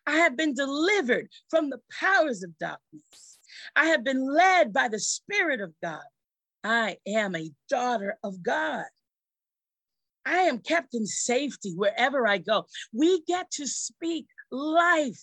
I 0.05 0.17
have 0.17 0.35
been 0.37 0.53
delivered 0.53 1.29
from 1.49 1.69
the 1.69 1.79
powers 1.99 2.43
of 2.43 2.57
darkness. 2.59 3.39
I 3.75 3.87
have 3.87 4.03
been 4.03 4.31
led 4.31 4.73
by 4.73 4.87
the 4.89 4.99
Spirit 4.99 5.61
of 5.61 5.73
God. 5.81 6.03
I 6.63 6.97
am 7.07 7.35
a 7.35 7.51
daughter 7.69 8.17
of 8.23 8.43
God. 8.43 8.85
I 10.25 10.41
am 10.41 10.59
kept 10.59 10.93
in 10.93 11.07
safety 11.07 11.73
wherever 11.75 12.27
I 12.27 12.37
go. 12.37 12.65
We 12.93 13.23
get 13.23 13.49
to 13.51 13.67
speak 13.67 14.27
life 14.51 15.21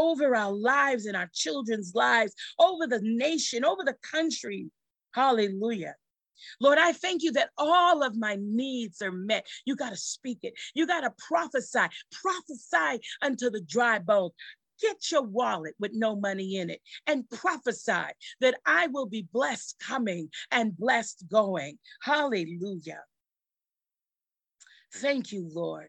over 0.00 0.34
our 0.34 0.52
lives 0.52 1.04
and 1.06 1.16
our 1.16 1.30
children's 1.34 1.92
lives, 1.94 2.34
over 2.58 2.86
the 2.86 3.00
nation, 3.02 3.64
over 3.64 3.84
the 3.84 3.96
country. 4.02 4.70
Hallelujah. 5.12 5.94
Lord, 6.58 6.78
I 6.78 6.92
thank 6.92 7.22
you 7.22 7.32
that 7.32 7.50
all 7.58 8.02
of 8.02 8.16
my 8.16 8.38
needs 8.40 9.02
are 9.02 9.12
met. 9.12 9.46
You 9.66 9.76
got 9.76 9.90
to 9.90 9.96
speak 9.96 10.38
it. 10.42 10.54
You 10.74 10.86
got 10.86 11.02
to 11.02 11.12
prophesy. 11.28 11.86
Prophesy 12.12 13.02
unto 13.20 13.50
the 13.50 13.60
dry 13.60 13.98
bones. 13.98 14.32
Get 14.80 15.10
your 15.10 15.22
wallet 15.22 15.74
with 15.78 15.92
no 15.92 16.16
money 16.16 16.56
in 16.56 16.70
it 16.70 16.80
and 17.06 17.28
prophesy 17.28 18.14
that 18.40 18.58
I 18.64 18.86
will 18.86 19.04
be 19.04 19.28
blessed 19.30 19.76
coming 19.78 20.30
and 20.50 20.74
blessed 20.76 21.24
going. 21.30 21.78
Hallelujah. 22.02 23.02
Thank 24.94 25.32
you, 25.32 25.46
Lord, 25.52 25.88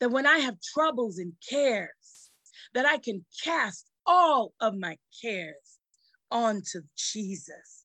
that 0.00 0.10
when 0.10 0.26
I 0.26 0.38
have 0.38 0.56
troubles 0.74 1.18
and 1.18 1.34
cares, 1.46 1.90
that 2.76 2.86
I 2.86 2.98
can 2.98 3.24
cast 3.42 3.86
all 4.04 4.52
of 4.60 4.76
my 4.76 4.98
cares 5.22 5.78
onto 6.30 6.82
Jesus, 6.94 7.84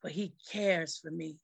for 0.00 0.08
he 0.08 0.32
cares 0.50 0.98
for 0.98 1.10
me. 1.10 1.36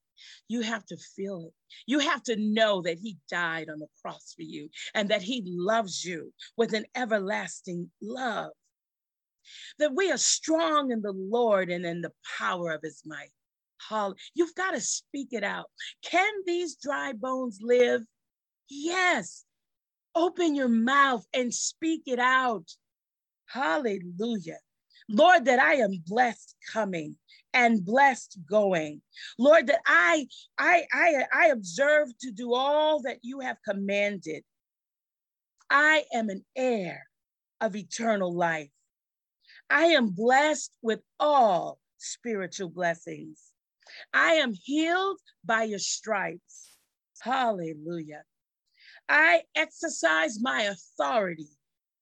You 0.48 0.62
have 0.62 0.86
to 0.86 0.96
feel 0.96 1.46
it. 1.46 1.52
You 1.86 1.98
have 1.98 2.22
to 2.24 2.36
know 2.36 2.82
that 2.82 2.98
He 2.98 3.16
died 3.30 3.68
on 3.70 3.78
the 3.78 3.86
cross 4.02 4.34
for 4.34 4.42
you 4.42 4.68
and 4.94 5.08
that 5.08 5.22
He 5.22 5.42
loves 5.46 6.04
you 6.04 6.32
with 6.56 6.74
an 6.74 6.84
everlasting 6.94 7.90
love. 8.02 8.50
That 9.78 9.94
we 9.94 10.10
are 10.10 10.18
strong 10.18 10.90
in 10.90 11.00
the 11.02 11.12
Lord 11.12 11.70
and 11.70 11.86
in 11.86 12.02
the 12.02 12.12
power 12.38 12.72
of 12.72 12.82
His 12.82 13.02
might. 13.06 13.30
You've 14.34 14.54
got 14.54 14.72
to 14.72 14.80
speak 14.80 15.28
it 15.32 15.42
out. 15.42 15.70
Can 16.02 16.30
these 16.46 16.76
dry 16.76 17.12
bones 17.12 17.60
live? 17.62 18.02
Yes. 18.68 19.44
Open 20.14 20.54
your 20.54 20.68
mouth 20.68 21.24
and 21.32 21.52
speak 21.54 22.02
it 22.06 22.18
out. 22.18 22.66
Hallelujah. 23.46 24.58
Lord, 25.08 25.46
that 25.46 25.58
I 25.58 25.74
am 25.74 26.02
blessed 26.06 26.54
coming 26.72 27.16
and 27.52 27.84
blessed 27.84 28.38
going. 28.48 29.02
Lord, 29.38 29.66
that 29.66 29.80
I, 29.86 30.26
I, 30.58 30.84
I, 30.92 31.24
I 31.32 31.46
observe 31.48 32.08
to 32.20 32.30
do 32.30 32.54
all 32.54 33.02
that 33.02 33.18
you 33.22 33.40
have 33.40 33.56
commanded. 33.66 34.44
I 35.68 36.04
am 36.12 36.28
an 36.28 36.44
heir 36.54 37.06
of 37.60 37.76
eternal 37.76 38.32
life. 38.32 38.70
I 39.68 39.86
am 39.86 40.10
blessed 40.10 40.72
with 40.82 41.00
all 41.18 41.78
spiritual 41.98 42.70
blessings. 42.70 43.42
I 44.12 44.34
am 44.34 44.52
healed 44.52 45.18
by 45.44 45.64
your 45.64 45.78
stripes. 45.78 46.76
Hallelujah. 47.20 48.22
I 49.10 49.42
exercise 49.56 50.40
my 50.40 50.62
authority 50.62 51.48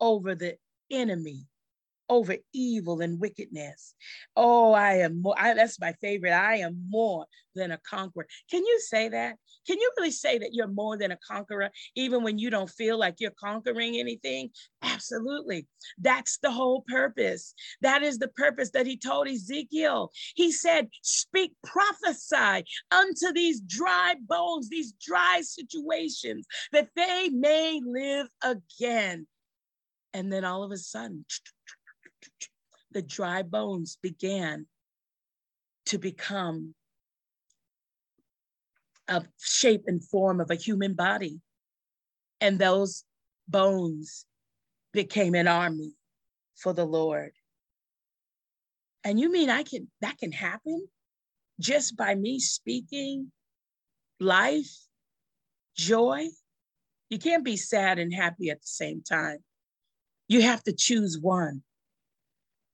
over 0.01 0.35
the 0.35 0.57
enemy 0.91 1.47
over 2.09 2.37
evil 2.53 3.01
and 3.01 3.21
wickedness. 3.21 3.95
Oh, 4.37 4.73
I 4.73 4.95
am 4.95 5.23
more, 5.23 5.35
I, 5.39 5.55
that's 5.55 5.81
my 5.81 5.93
favorite. 6.01 6.33
I 6.33 6.57
am 6.57 6.87
more 6.89 7.27
than 7.55 7.71
a 7.71 7.79
conqueror. 7.79 8.27
Can 8.51 8.65
you 8.65 8.81
say 8.81 9.09
that? 9.09 9.37
Can 9.69 9.79
you 9.79 9.93
really 9.99 10.11
say 10.11 10.39
that 10.39 10.55
you're 10.55 10.67
more 10.67 10.97
than 10.97 11.13
a 11.13 11.19
conqueror, 11.19 11.71
even 11.95 12.23
when 12.23 12.39
you 12.39 12.49
don't 12.49 12.71
feel 12.71 12.99
like 12.99 13.17
you're 13.19 13.31
conquering 13.39 13.99
anything? 13.99 14.49
Absolutely. 14.81 15.67
That's 15.99 16.39
the 16.39 16.51
whole 16.51 16.87
purpose. 16.89 17.53
That 17.83 18.03
is 18.03 18.19
the 18.19 18.29
purpose 18.29 18.71
that 18.71 18.87
he 18.87 18.97
told 18.97 19.29
Ezekiel. 19.29 20.11
He 20.35 20.53
said, 20.53 20.89
Speak, 21.03 21.53
prophesy 21.63 22.65
unto 22.91 23.33
these 23.35 23.61
dry 23.61 24.15
bones, 24.27 24.71
these 24.71 24.93
dry 24.93 25.43
situations, 25.43 26.47
that 26.73 26.89
they 26.97 27.29
may 27.31 27.79
live 27.85 28.29
again. 28.43 29.27
And 30.15 30.33
then 30.33 30.47
all 30.47 30.65
of 30.65 30.73
a 30.73 30.79
sudden, 30.79 31.27
the 32.93 33.03
dry 33.03 33.43
bones 33.43 33.99
began 34.03 34.67
to 35.87 35.99
become 35.99 36.75
a 39.09 39.25
shape 39.41 39.85
and 39.87 40.05
form 40.05 40.41
of 40.41 40.51
a 40.51 40.55
human 40.55 40.95
body. 40.95 41.41
And 42.41 42.59
those 42.59 43.05
bones 43.49 44.27
became 44.93 45.35
an 45.35 45.49
army 45.49 45.93
for 46.57 46.73
the 46.73 46.85
Lord. 46.85 47.33
And 49.05 49.19
you 49.19 49.31
mean 49.31 49.51
I 49.51 49.63
can 49.63 49.89
that 50.01 50.19
can 50.19 50.33
happen 50.33 50.87
just 51.61 51.97
by 51.97 52.15
me 52.15 52.39
speaking 52.39 53.33
life, 54.21 54.77
joy. 55.77 56.27
You 57.09 57.19
can't 57.19 57.45
be 57.45 57.57
sad 57.57 57.99
and 57.99 58.13
happy 58.13 58.51
at 58.51 58.61
the 58.61 58.67
same 58.67 59.03
time. 59.03 59.39
You 60.29 60.43
have 60.43 60.63
to 60.65 60.73
choose 60.73 61.19
one. 61.19 61.63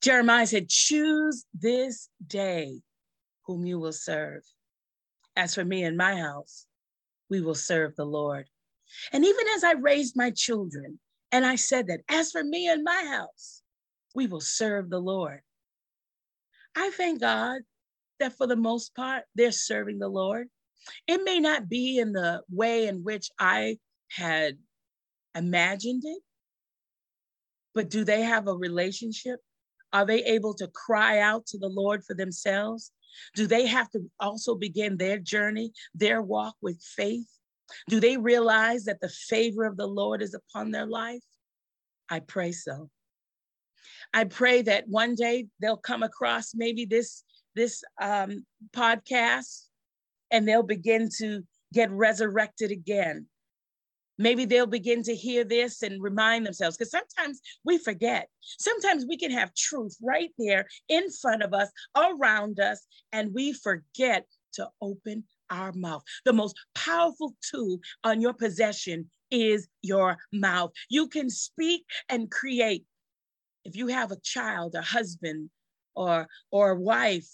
Jeremiah 0.03 0.47
said, 0.47 0.68
Choose 0.68 1.47
this 1.55 2.09
day 2.27 2.81
whom 3.47 3.64
you 3.64 3.79
will 3.79 3.92
serve. 3.92 4.42
As 5.37 5.55
for 5.55 5.64
me 5.64 5.85
and 5.85 5.97
my 5.97 6.16
house, 6.16 6.66
we 7.29 7.40
will 7.40 7.55
serve 7.55 7.97
the 7.97 8.05
Lord. 8.05 8.49
And 9.12 9.25
even 9.25 9.47
as 9.57 9.64
I 9.64 9.73
raised 9.73 10.16
my 10.16 10.31
children, 10.31 11.01
and 11.33 11.44
I 11.44 11.57
said 11.57 11.88
that, 11.88 12.01
as 12.09 12.31
for 12.31 12.44
me 12.44 12.68
and 12.68 12.85
my 12.85 13.05
house, 13.09 13.62
we 14.14 14.27
will 14.27 14.40
serve 14.40 14.90
the 14.90 15.01
Lord. 15.01 15.40
I 16.77 16.90
thank 16.90 17.20
God 17.20 17.62
that 18.20 18.37
for 18.37 18.47
the 18.47 18.57
most 18.57 18.94
part, 18.94 19.25
they're 19.35 19.51
serving 19.51 19.99
the 19.99 20.09
Lord. 20.09 20.49
It 21.09 21.23
may 21.25 21.40
not 21.40 21.68
be 21.68 21.99
in 21.99 22.12
the 22.12 22.42
way 22.51 22.87
in 22.87 23.03
which 23.03 23.31
I 23.38 23.79
had 24.11 24.59
imagined 25.35 26.03
it, 26.05 26.23
but 27.75 27.90
do 27.90 28.05
they 28.05 28.23
have 28.23 28.47
a 28.47 28.55
relationship? 28.55 29.40
Are 29.92 30.07
they 30.07 30.23
able 30.25 30.55
to 30.55 30.68
cry 30.68 31.18
out 31.20 31.47
to 31.47 31.59
the 31.59 31.68
Lord 31.68 32.05
for 32.05 32.14
themselves? 32.14 32.92
Do 33.35 33.46
they 33.46 33.66
have 33.66 33.90
to 33.90 34.11
also 34.20 34.55
begin 34.55 34.96
their 34.96 35.18
journey, 35.18 35.72
their 35.94 36.22
walk 36.22 36.57
with 36.61 36.81
faith? 36.83 37.29
Do 37.88 38.00
they 38.00 38.16
realize 38.16 38.85
that 38.85 39.00
the 39.00 39.09
favor 39.09 39.64
of 39.64 39.77
the 39.77 39.87
Lord 39.87 40.22
is 40.22 40.35
upon 40.35 40.70
their 40.70 40.87
life? 40.87 41.22
I 42.11 42.20
pray 42.20 42.53
so. 42.53 42.90
I 44.12 44.24
pray 44.24 44.62
that 44.62 44.88
one 44.88 45.14
day 45.14 45.48
they'll 45.61 45.77
come 45.77 46.03
across 46.03 46.55
maybe 46.55 46.85
this 46.85 47.24
this 47.55 47.83
um, 48.00 48.44
podcast 48.74 49.66
and 50.31 50.46
they'll 50.46 50.62
begin 50.62 51.09
to 51.18 51.44
get 51.72 51.90
resurrected 51.90 52.70
again. 52.70 53.27
Maybe 54.18 54.44
they'll 54.44 54.66
begin 54.66 55.03
to 55.05 55.14
hear 55.14 55.44
this 55.44 55.83
and 55.83 56.03
remind 56.03 56.46
themselves 56.46 56.77
because 56.77 56.90
sometimes 56.90 57.40
we 57.64 57.79
forget. 57.79 58.29
Sometimes 58.59 59.07
we 59.09 59.16
can 59.16 59.31
have 59.31 59.55
truth 59.55 59.96
right 60.03 60.31
there 60.38 60.66
in 60.88 61.11
front 61.11 61.42
of 61.42 61.53
us, 61.53 61.70
around 61.96 62.61
us, 62.61 62.87
and 63.12 63.35
we 63.35 63.53
forget 63.53 64.27
to 64.55 64.68
open 64.81 65.24
our 65.50 65.72
mouth. 65.72 66.03
The 66.24 66.33
most 66.33 66.57
powerful 66.74 67.35
tool 67.50 67.81
on 68.05 68.20
your 68.20 68.35
possession 68.35 69.11
is 69.31 69.68
your 69.83 70.16
mouth. 70.33 70.72
You 70.88 71.09
can 71.09 71.29
speak 71.31 71.85
and 72.09 72.31
create. 72.31 72.85
If 73.64 73.77
you 73.77 73.88
have 73.88 74.12
a 74.12 74.20
child, 74.20 74.74
a 74.74 74.83
husband, 74.83 75.50
or 75.96 76.29
or 76.50 76.72
a 76.72 76.81
wife, 76.81 77.29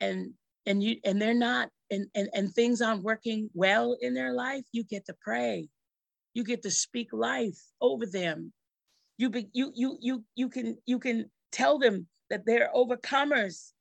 and 0.00 0.32
and 0.66 0.82
you 0.82 0.96
and 1.04 1.20
they're 1.20 1.34
not 1.34 1.70
and, 1.90 2.06
and 2.14 2.28
and 2.32 2.52
things 2.52 2.80
aren't 2.80 3.02
working 3.02 3.50
well 3.54 3.96
in 4.00 4.14
their 4.14 4.32
life, 4.32 4.64
you 4.72 4.84
get 4.84 5.06
to 5.06 5.14
pray. 5.20 5.68
You 6.34 6.44
get 6.44 6.62
to 6.62 6.70
speak 6.70 7.08
life 7.12 7.58
over 7.80 8.06
them. 8.06 8.52
You 9.18 9.30
be, 9.30 9.48
you 9.52 9.72
you 9.74 9.98
you 10.00 10.24
you 10.34 10.48
can 10.48 10.78
you 10.86 10.98
can 10.98 11.30
tell 11.52 11.78
them 11.78 12.06
that 12.30 12.46
they're 12.46 12.70
overcomers. 12.74 13.72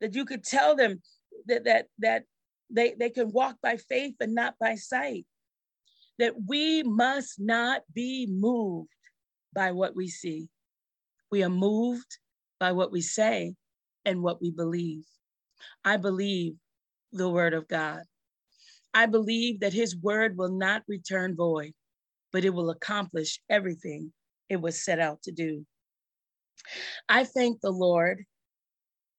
That 0.00 0.14
you 0.14 0.24
could 0.24 0.44
tell 0.44 0.74
them 0.74 1.02
that 1.46 1.64
that 1.64 1.86
that 1.98 2.24
they, 2.70 2.94
they 2.98 3.10
can 3.10 3.30
walk 3.30 3.56
by 3.62 3.76
faith 3.76 4.14
and 4.20 4.34
not 4.34 4.54
by 4.58 4.74
sight. 4.74 5.26
That 6.18 6.34
we 6.48 6.82
must 6.82 7.38
not 7.38 7.82
be 7.92 8.26
moved 8.30 8.88
by 9.54 9.72
what 9.72 9.94
we 9.94 10.08
see. 10.08 10.48
We 11.30 11.42
are 11.44 11.50
moved 11.50 12.18
by 12.58 12.72
what 12.72 12.92
we 12.92 13.00
say 13.00 13.54
and 14.04 14.22
what 14.22 14.40
we 14.40 14.50
believe. 14.50 15.04
I 15.84 15.96
believe 15.96 16.54
the 17.14 17.28
word 17.28 17.54
of 17.54 17.68
God. 17.68 18.02
I 18.92 19.06
believe 19.06 19.60
that 19.60 19.72
his 19.72 19.96
word 19.96 20.36
will 20.36 20.52
not 20.52 20.82
return 20.86 21.34
void, 21.34 21.72
but 22.32 22.44
it 22.44 22.50
will 22.50 22.70
accomplish 22.70 23.40
everything 23.48 24.12
it 24.48 24.60
was 24.60 24.84
set 24.84 25.00
out 25.00 25.22
to 25.22 25.32
do. 25.32 25.64
I 27.08 27.24
thank 27.24 27.60
the 27.60 27.70
Lord 27.70 28.24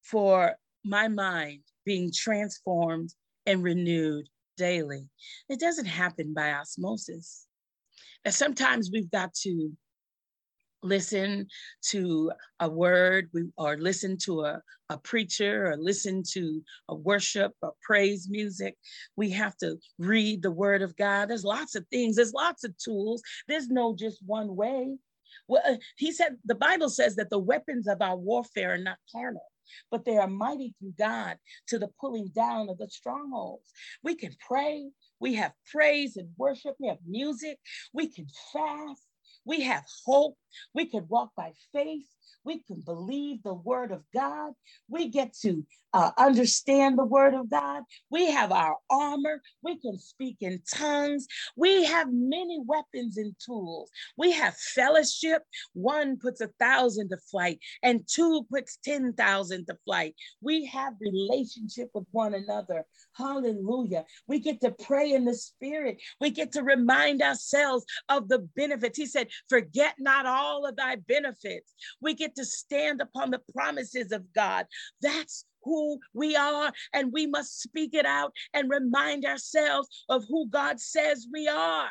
for 0.04 0.56
my 0.84 1.08
mind 1.08 1.62
being 1.86 2.12
transformed 2.14 3.14
and 3.46 3.64
renewed 3.64 4.28
daily. 4.58 5.10
It 5.50 5.60
doesn't 5.60 5.86
happen 5.86 6.34
by 6.34 6.54
osmosis. 6.54 7.48
And 8.24 8.34
sometimes 8.34 8.90
we've 8.92 9.12
got 9.12 9.34
to 9.42 9.72
listen 10.86 11.48
to 11.90 12.32
a 12.60 12.70
word 12.70 13.30
we 13.34 13.46
or 13.58 13.78
listen 13.78 14.18
to 14.24 14.42
a, 14.42 14.62
a 14.90 14.98
preacher 14.98 15.72
or 15.72 15.78
listen 15.78 16.24
to 16.34 16.62
a 16.90 16.96
worship 16.96 17.52
or 17.62 17.74
praise 17.82 18.28
music. 18.30 18.76
We 19.16 19.32
have 19.32 19.58
to 19.58 19.78
read 19.98 20.42
the 20.42 20.52
word 20.52 20.82
of 20.82 20.96
God. 20.96 21.30
There's 21.30 21.44
lots 21.44 21.76
of 21.76 21.86
things, 21.88 22.16
there's 22.16 22.34
lots 22.34 22.64
of 22.64 22.78
tools. 22.78 23.22
There's 23.48 23.70
no 23.70 23.96
just 23.96 24.20
one 24.26 24.56
way. 24.56 24.98
Well, 25.48 25.62
uh, 25.68 25.76
he 25.98 26.12
said, 26.12 26.38
the 26.46 26.56
Bible 26.56 26.90
says 26.90 27.16
that 27.18 27.30
the 27.30 27.40
weapons 27.40 27.88
of 27.88 28.02
our 28.02 28.16
warfare 28.16 28.74
are 28.74 28.78
not 28.78 28.98
carnal 29.12 29.44
but 29.92 30.06
they 30.06 30.18
are 30.18 30.28
mighty 30.28 30.74
through 30.80 30.94
God 30.98 31.38
to 31.68 31.80
the 31.80 31.90
pulling 32.00 32.30
down 32.30 32.70
of 32.70 32.78
the 32.78 32.90
strongholds. 32.90 33.72
We 34.04 34.16
can 34.16 34.32
pray, 34.40 34.90
we 35.20 35.36
have 35.36 35.54
praise 35.72 36.18
and 36.18 36.30
worship, 36.38 36.76
we 36.80 36.88
have 36.88 37.00
music, 37.08 37.60
we 37.94 38.08
can 38.08 38.28
fast, 38.54 39.08
we 39.46 39.62
have 39.62 39.84
hope, 40.06 40.38
we 40.74 40.86
can 40.86 41.06
walk 41.08 41.32
by 41.36 41.54
faith, 41.74 42.06
we 42.46 42.60
can 42.60 42.82
believe 42.82 43.42
the 43.44 43.54
word 43.54 43.92
of 43.92 44.04
God. 44.14 44.54
We 44.88 45.10
get 45.10 45.34
to 45.42 45.66
uh, 45.94 46.12
understand 46.18 46.98
the 46.98 47.06
word 47.06 47.34
of 47.34 47.50
God. 47.50 47.84
We 48.10 48.30
have 48.32 48.52
our 48.52 48.76
armor. 48.90 49.42
We 49.64 49.80
can 49.80 49.98
speak 49.98 50.38
in 50.42 50.62
tongues. 50.72 51.26
We 51.56 51.86
have 51.86 52.10
many 52.12 52.60
weapons 52.66 53.18
and 53.18 53.34
tools. 53.44 53.90
We 54.18 54.34
have 54.34 54.56
fellowship. 54.58 55.44
One 55.74 56.18
puts 56.18 56.42
a 56.42 56.50
thousand 56.60 57.10
to 57.10 57.18
flight, 57.32 57.60
and 57.82 58.02
two 58.08 58.46
puts 58.52 58.78
10,000 58.84 59.66
to 59.66 59.78
flight. 59.86 60.16
We 60.42 60.66
have 60.66 60.94
relationship 61.00 61.90
with 61.94 62.06
one 62.12 62.34
another. 62.34 62.86
Hallelujah. 63.14 64.06
We 64.28 64.40
get 64.40 64.62
to 64.62 64.72
pray 64.72 65.14
in 65.14 65.26
the 65.26 65.34
spirit. 65.34 66.02
We 66.20 66.30
get 66.30 66.52
to 66.54 66.62
remind 66.64 67.22
ourselves 67.22 67.86
of 68.10 68.28
the 68.28 68.40
benefits. 68.56 68.98
He 68.98 69.06
said, 69.06 69.30
Forget 69.50 69.96
not 70.00 70.26
all 70.26 70.66
of 70.66 70.76
thy 70.76 70.96
benefits. 70.96 71.74
We 72.02 72.14
get 72.14 72.36
to 72.36 72.46
stand 72.46 73.02
upon 73.02 73.32
the 73.32 73.42
promises 73.54 74.12
of 74.12 74.34
God. 74.34 74.66
That's 75.02 75.46
who 75.64 76.00
we 76.14 76.36
are, 76.36 76.72
and 76.94 77.12
we 77.12 77.26
must 77.26 77.62
speak 77.62 77.94
it 77.94 78.06
out 78.06 78.32
and 78.54 78.70
remind 78.70 79.26
ourselves 79.26 79.90
of 80.10 80.24
who 80.30 80.48
God 80.48 80.80
says 80.80 81.28
we 81.34 81.48
are. 81.48 81.90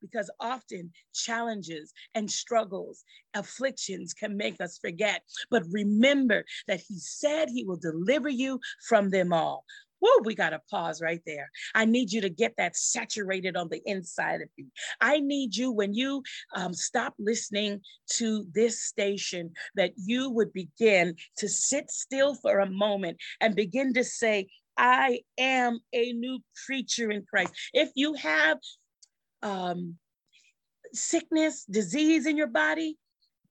Because 0.00 0.30
often 0.38 0.92
challenges 1.12 1.92
and 2.14 2.30
struggles, 2.30 3.02
afflictions 3.34 4.14
can 4.14 4.36
make 4.36 4.60
us 4.60 4.78
forget. 4.78 5.22
But 5.50 5.64
remember 5.72 6.44
that 6.68 6.80
He 6.80 7.00
said 7.00 7.48
He 7.48 7.64
will 7.64 7.78
deliver 7.78 8.28
you 8.28 8.60
from 8.88 9.10
them 9.10 9.32
all. 9.32 9.64
Whoa, 10.00 10.22
we 10.24 10.34
got 10.34 10.50
to 10.50 10.60
pause 10.70 11.00
right 11.02 11.20
there. 11.26 11.50
I 11.74 11.84
need 11.84 12.12
you 12.12 12.20
to 12.20 12.28
get 12.28 12.54
that 12.56 12.76
saturated 12.76 13.56
on 13.56 13.68
the 13.68 13.80
inside 13.84 14.42
of 14.42 14.48
you. 14.56 14.66
I 15.00 15.20
need 15.20 15.56
you 15.56 15.72
when 15.72 15.94
you 15.94 16.22
um, 16.54 16.72
stop 16.72 17.14
listening 17.18 17.80
to 18.14 18.46
this 18.54 18.80
station 18.80 19.52
that 19.74 19.92
you 19.96 20.30
would 20.30 20.52
begin 20.52 21.16
to 21.38 21.48
sit 21.48 21.90
still 21.90 22.34
for 22.34 22.60
a 22.60 22.70
moment 22.70 23.18
and 23.40 23.56
begin 23.56 23.94
to 23.94 24.04
say, 24.04 24.48
I 24.76 25.20
am 25.36 25.80
a 25.92 26.12
new 26.12 26.38
creature 26.66 27.10
in 27.10 27.24
Christ. 27.28 27.52
If 27.72 27.90
you 27.96 28.14
have 28.14 28.58
um, 29.42 29.96
sickness, 30.92 31.64
disease 31.64 32.26
in 32.26 32.36
your 32.36 32.46
body, 32.46 32.96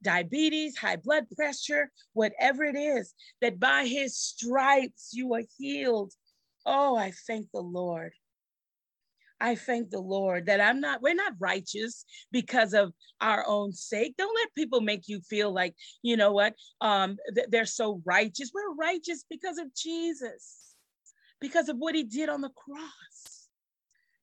diabetes, 0.04 0.78
high 0.78 0.96
blood 0.96 1.26
pressure, 1.36 1.92
whatever 2.14 2.64
it 2.64 2.78
is, 2.78 3.14
that 3.42 3.60
by 3.60 3.86
his 3.86 4.18
stripes 4.18 5.10
you 5.14 5.34
are 5.34 5.44
healed. 5.58 6.14
Oh, 6.68 6.98
I 6.98 7.12
thank 7.26 7.48
the 7.54 7.62
Lord. 7.62 8.12
I 9.40 9.56
thank 9.56 9.90
the 9.90 10.02
Lord 10.02 10.48
that 10.48 10.60
I'm 10.60 10.82
not, 10.82 11.02
we're 11.02 11.16
not 11.16 11.34
righteous 11.40 12.06
because 12.32 12.74
of 12.74 12.92
our 13.22 13.46
own 13.48 13.72
sake. 13.72 14.16
Don't 14.18 14.36
let 14.36 14.54
people 14.56 14.82
make 14.82 15.08
you 15.08 15.22
feel 15.22 15.54
like, 15.54 15.76
you 16.02 16.18
know 16.18 16.34
what, 16.34 16.56
um, 16.82 17.18
th- 17.34 17.48
they're 17.50 17.66
so 17.66 18.02
righteous. 18.04 18.52
We're 18.54 18.74
righteous 18.76 19.24
because 19.30 19.60
of 19.60 19.74
Jesus, 19.76 20.74
because 21.40 21.70
of 21.70 21.78
what 21.78 21.96
he 21.96 22.04
did 22.04 22.30
on 22.30 22.42
the 22.42 22.50
cross, 22.50 23.48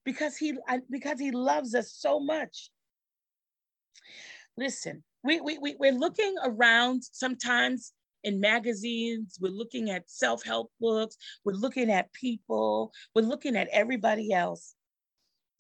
because 0.05 0.37
he, 0.37 0.55
because 0.91 1.19
he 1.19 1.31
loves 1.31 1.75
us 1.75 1.93
so 1.97 2.21
much. 2.21 2.71
Listen, 4.59 5.03
we, 5.23 5.41
we, 5.41 5.59
we, 5.59 5.77
we're 5.79 5.93
looking 5.93 6.35
around 6.45 7.03
sometimes 7.13 7.93
in 8.25 8.41
magazines, 8.41 9.39
we're 9.41 9.53
looking 9.53 9.91
at 9.91 10.11
self 10.11 10.45
help 10.45 10.73
books, 10.81 11.17
we're 11.45 11.53
looking 11.53 11.91
at 11.91 12.13
people, 12.13 12.93
we're 13.15 13.23
looking 13.23 13.57
at 13.57 13.69
everybody 13.69 14.33
else. 14.33 14.75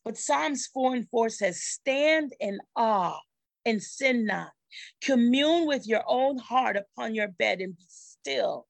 But 0.04 0.18
Psalms 0.18 0.66
4 0.72 0.94
and 0.94 1.08
4 1.08 1.28
says, 1.28 1.62
Stand 1.62 2.34
in 2.40 2.58
awe 2.76 3.18
and 3.64 3.82
sin 3.82 4.26
not. 4.26 4.50
Commune 5.02 5.66
with 5.66 5.86
your 5.86 6.02
own 6.06 6.38
heart 6.38 6.76
upon 6.76 7.14
your 7.14 7.28
bed 7.28 7.60
and 7.60 7.76
be 7.76 7.84
still. 7.88 8.66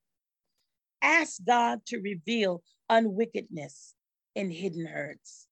Ask 1.03 1.43
God 1.45 1.81
to 1.87 1.99
reveal 1.99 2.63
unwickedness 2.89 3.95
in 4.35 4.51
hidden 4.51 4.87
hurts. 4.87 5.47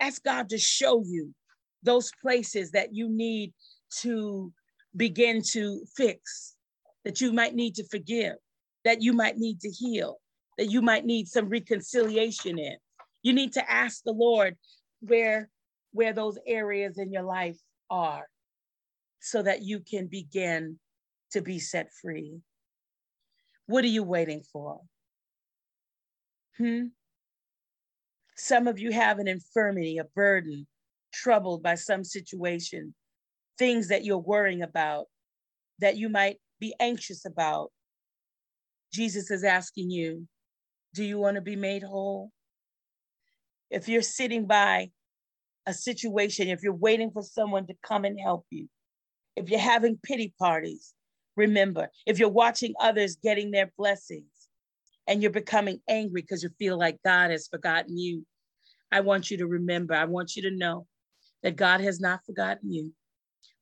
Ask 0.00 0.24
God 0.24 0.48
to 0.48 0.58
show 0.58 1.02
you 1.04 1.34
those 1.82 2.10
places 2.20 2.72
that 2.72 2.94
you 2.94 3.08
need 3.08 3.52
to 4.00 4.52
begin 4.96 5.42
to 5.42 5.84
fix, 5.96 6.54
that 7.04 7.20
you 7.20 7.32
might 7.32 7.54
need 7.54 7.74
to 7.76 7.84
forgive, 7.88 8.34
that 8.84 9.02
you 9.02 9.12
might 9.12 9.36
need 9.36 9.60
to 9.60 9.70
heal, 9.70 10.18
that 10.58 10.70
you 10.70 10.82
might 10.82 11.04
need 11.04 11.28
some 11.28 11.48
reconciliation 11.48 12.58
in. 12.58 12.76
You 13.22 13.32
need 13.32 13.52
to 13.54 13.70
ask 13.70 14.02
the 14.02 14.12
Lord 14.12 14.56
where, 15.00 15.48
where 15.92 16.12
those 16.12 16.38
areas 16.46 16.98
in 16.98 17.12
your 17.12 17.22
life 17.22 17.58
are 17.90 18.26
so 19.20 19.42
that 19.42 19.62
you 19.62 19.80
can 19.80 20.06
begin 20.06 20.78
to 21.32 21.40
be 21.40 21.58
set 21.58 21.90
free. 22.00 22.40
What 23.66 23.84
are 23.84 23.88
you 23.88 24.02
waiting 24.02 24.42
for? 24.52 24.80
Hmm? 26.58 26.86
Some 28.36 28.66
of 28.66 28.78
you 28.78 28.90
have 28.90 29.18
an 29.18 29.28
infirmity, 29.28 29.98
a 29.98 30.04
burden, 30.04 30.66
troubled 31.12 31.62
by 31.62 31.76
some 31.76 32.02
situation, 32.02 32.94
things 33.58 33.88
that 33.88 34.04
you're 34.04 34.18
worrying 34.18 34.62
about, 34.62 35.06
that 35.78 35.96
you 35.96 36.08
might 36.08 36.38
be 36.62 36.74
anxious 36.78 37.24
about. 37.24 37.72
Jesus 38.92 39.32
is 39.32 39.42
asking 39.42 39.90
you, 39.90 40.28
do 40.94 41.02
you 41.02 41.18
want 41.18 41.34
to 41.34 41.42
be 41.42 41.56
made 41.56 41.82
whole? 41.82 42.30
If 43.68 43.88
you're 43.88 44.00
sitting 44.00 44.46
by 44.46 44.90
a 45.66 45.74
situation, 45.74 46.48
if 46.48 46.62
you're 46.62 46.72
waiting 46.88 47.10
for 47.10 47.22
someone 47.22 47.66
to 47.66 47.74
come 47.84 48.04
and 48.04 48.18
help 48.20 48.46
you, 48.50 48.68
if 49.34 49.50
you're 49.50 49.58
having 49.58 49.98
pity 50.04 50.32
parties, 50.38 50.94
remember, 51.36 51.88
if 52.06 52.20
you're 52.20 52.28
watching 52.28 52.74
others 52.78 53.16
getting 53.16 53.50
their 53.50 53.72
blessings 53.76 54.48
and 55.08 55.20
you're 55.20 55.32
becoming 55.32 55.80
angry 55.88 56.22
because 56.22 56.44
you 56.44 56.50
feel 56.60 56.78
like 56.78 56.98
God 57.04 57.32
has 57.32 57.48
forgotten 57.48 57.98
you, 57.98 58.24
I 58.92 59.00
want 59.00 59.32
you 59.32 59.38
to 59.38 59.48
remember, 59.48 59.94
I 59.94 60.04
want 60.04 60.36
you 60.36 60.42
to 60.42 60.56
know 60.56 60.86
that 61.42 61.56
God 61.56 61.80
has 61.80 61.98
not 61.98 62.20
forgotten 62.24 62.72
you. 62.72 62.92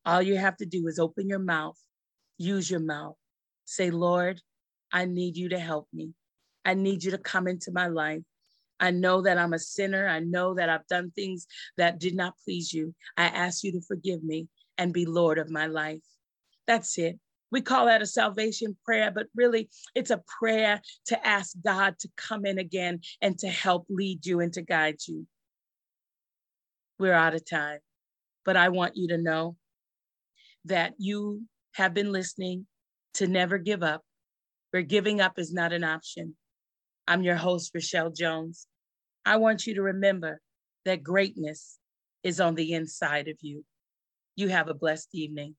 All 0.05 0.21
you 0.21 0.37
have 0.37 0.59
to 0.59 0.67
do 0.67 0.87
is 0.87 0.99
open 0.99 1.31
your 1.31 1.39
mouth, 1.39 1.79
use 2.41 2.71
your 2.71 2.81
mouth, 2.81 3.17
say, 3.67 3.91
Lord, 3.91 4.41
I 4.93 5.05
need 5.05 5.37
you 5.37 5.51
to 5.51 5.59
help 5.59 5.87
me. 5.93 6.15
I 6.65 6.75
need 6.75 7.05
you 7.05 7.13
to 7.13 7.19
come 7.19 7.47
into 7.47 7.71
my 7.71 7.89
life. 7.89 8.23
I 8.81 8.91
know 8.91 9.21
that 9.23 9.37
I'm 9.37 9.53
a 9.53 9.59
sinner. 9.59 10.09
I 10.09 10.21
know 10.21 10.55
that 10.55 10.71
I've 10.71 10.87
done 10.89 11.11
things 11.11 11.47
that 11.77 11.99
did 11.99 12.15
not 12.15 12.35
please 12.45 12.73
you. 12.73 12.95
I 13.17 13.25
ask 13.27 13.63
you 13.63 13.73
to 13.73 13.83
forgive 13.83 14.25
me 14.25 14.49
and 14.79 14.93
be 14.93 15.05
Lord 15.05 15.39
of 15.39 15.51
my 15.51 15.67
life. 15.67 16.01
That's 16.67 16.97
it. 16.99 17.19
We 17.53 17.61
call 17.61 17.87
that 17.87 18.01
a 18.01 18.07
salvation 18.07 18.77
prayer, 18.85 19.11
but 19.11 19.27
really 19.35 19.69
it's 19.95 20.11
a 20.11 20.23
prayer 20.39 20.81
to 21.07 21.27
ask 21.27 21.57
God 21.63 21.99
to 21.99 22.09
come 22.17 22.47
in 22.47 22.59
again 22.59 23.01
and 23.21 23.39
to 23.41 23.49
help 23.49 23.87
lead 23.91 24.25
you 24.25 24.41
and 24.41 24.53
to 24.55 24.63
guide 24.63 24.99
you. 25.07 25.27
We're 26.99 27.13
out 27.13 27.35
of 27.35 27.49
time, 27.49 27.81
but 28.45 28.57
I 28.57 28.69
want 28.71 28.97
you 28.97 29.09
to 29.09 29.19
know 29.19 29.57
that 30.67 30.95
you 30.99 31.43
have 31.75 31.95
been 31.95 32.13
listening 32.13 32.67
to 33.15 33.27
Never 33.27 33.59
Give 33.59 33.83
Up, 33.83 34.03
where 34.71 34.83
giving 34.83 35.21
up 35.21 35.39
is 35.39 35.53
not 35.53 35.73
an 35.73 35.85
option. 35.85 36.37
I'm 37.07 37.23
your 37.23 37.37
host, 37.37 37.73
Rochelle 37.75 38.11
Jones. 38.11 38.67
I 39.25 39.37
want 39.37 39.67
you 39.67 39.75
to 39.75 39.83
remember 39.83 40.41
that 40.85 41.03
greatness 41.03 41.79
is 42.23 42.41
on 42.41 42.55
the 42.55 42.73
inside 42.73 43.29
of 43.29 43.37
you. 43.41 43.65
You 44.37 44.49
have 44.49 44.69
a 44.69 44.75
blessed 44.75 45.09
evening. 45.13 45.57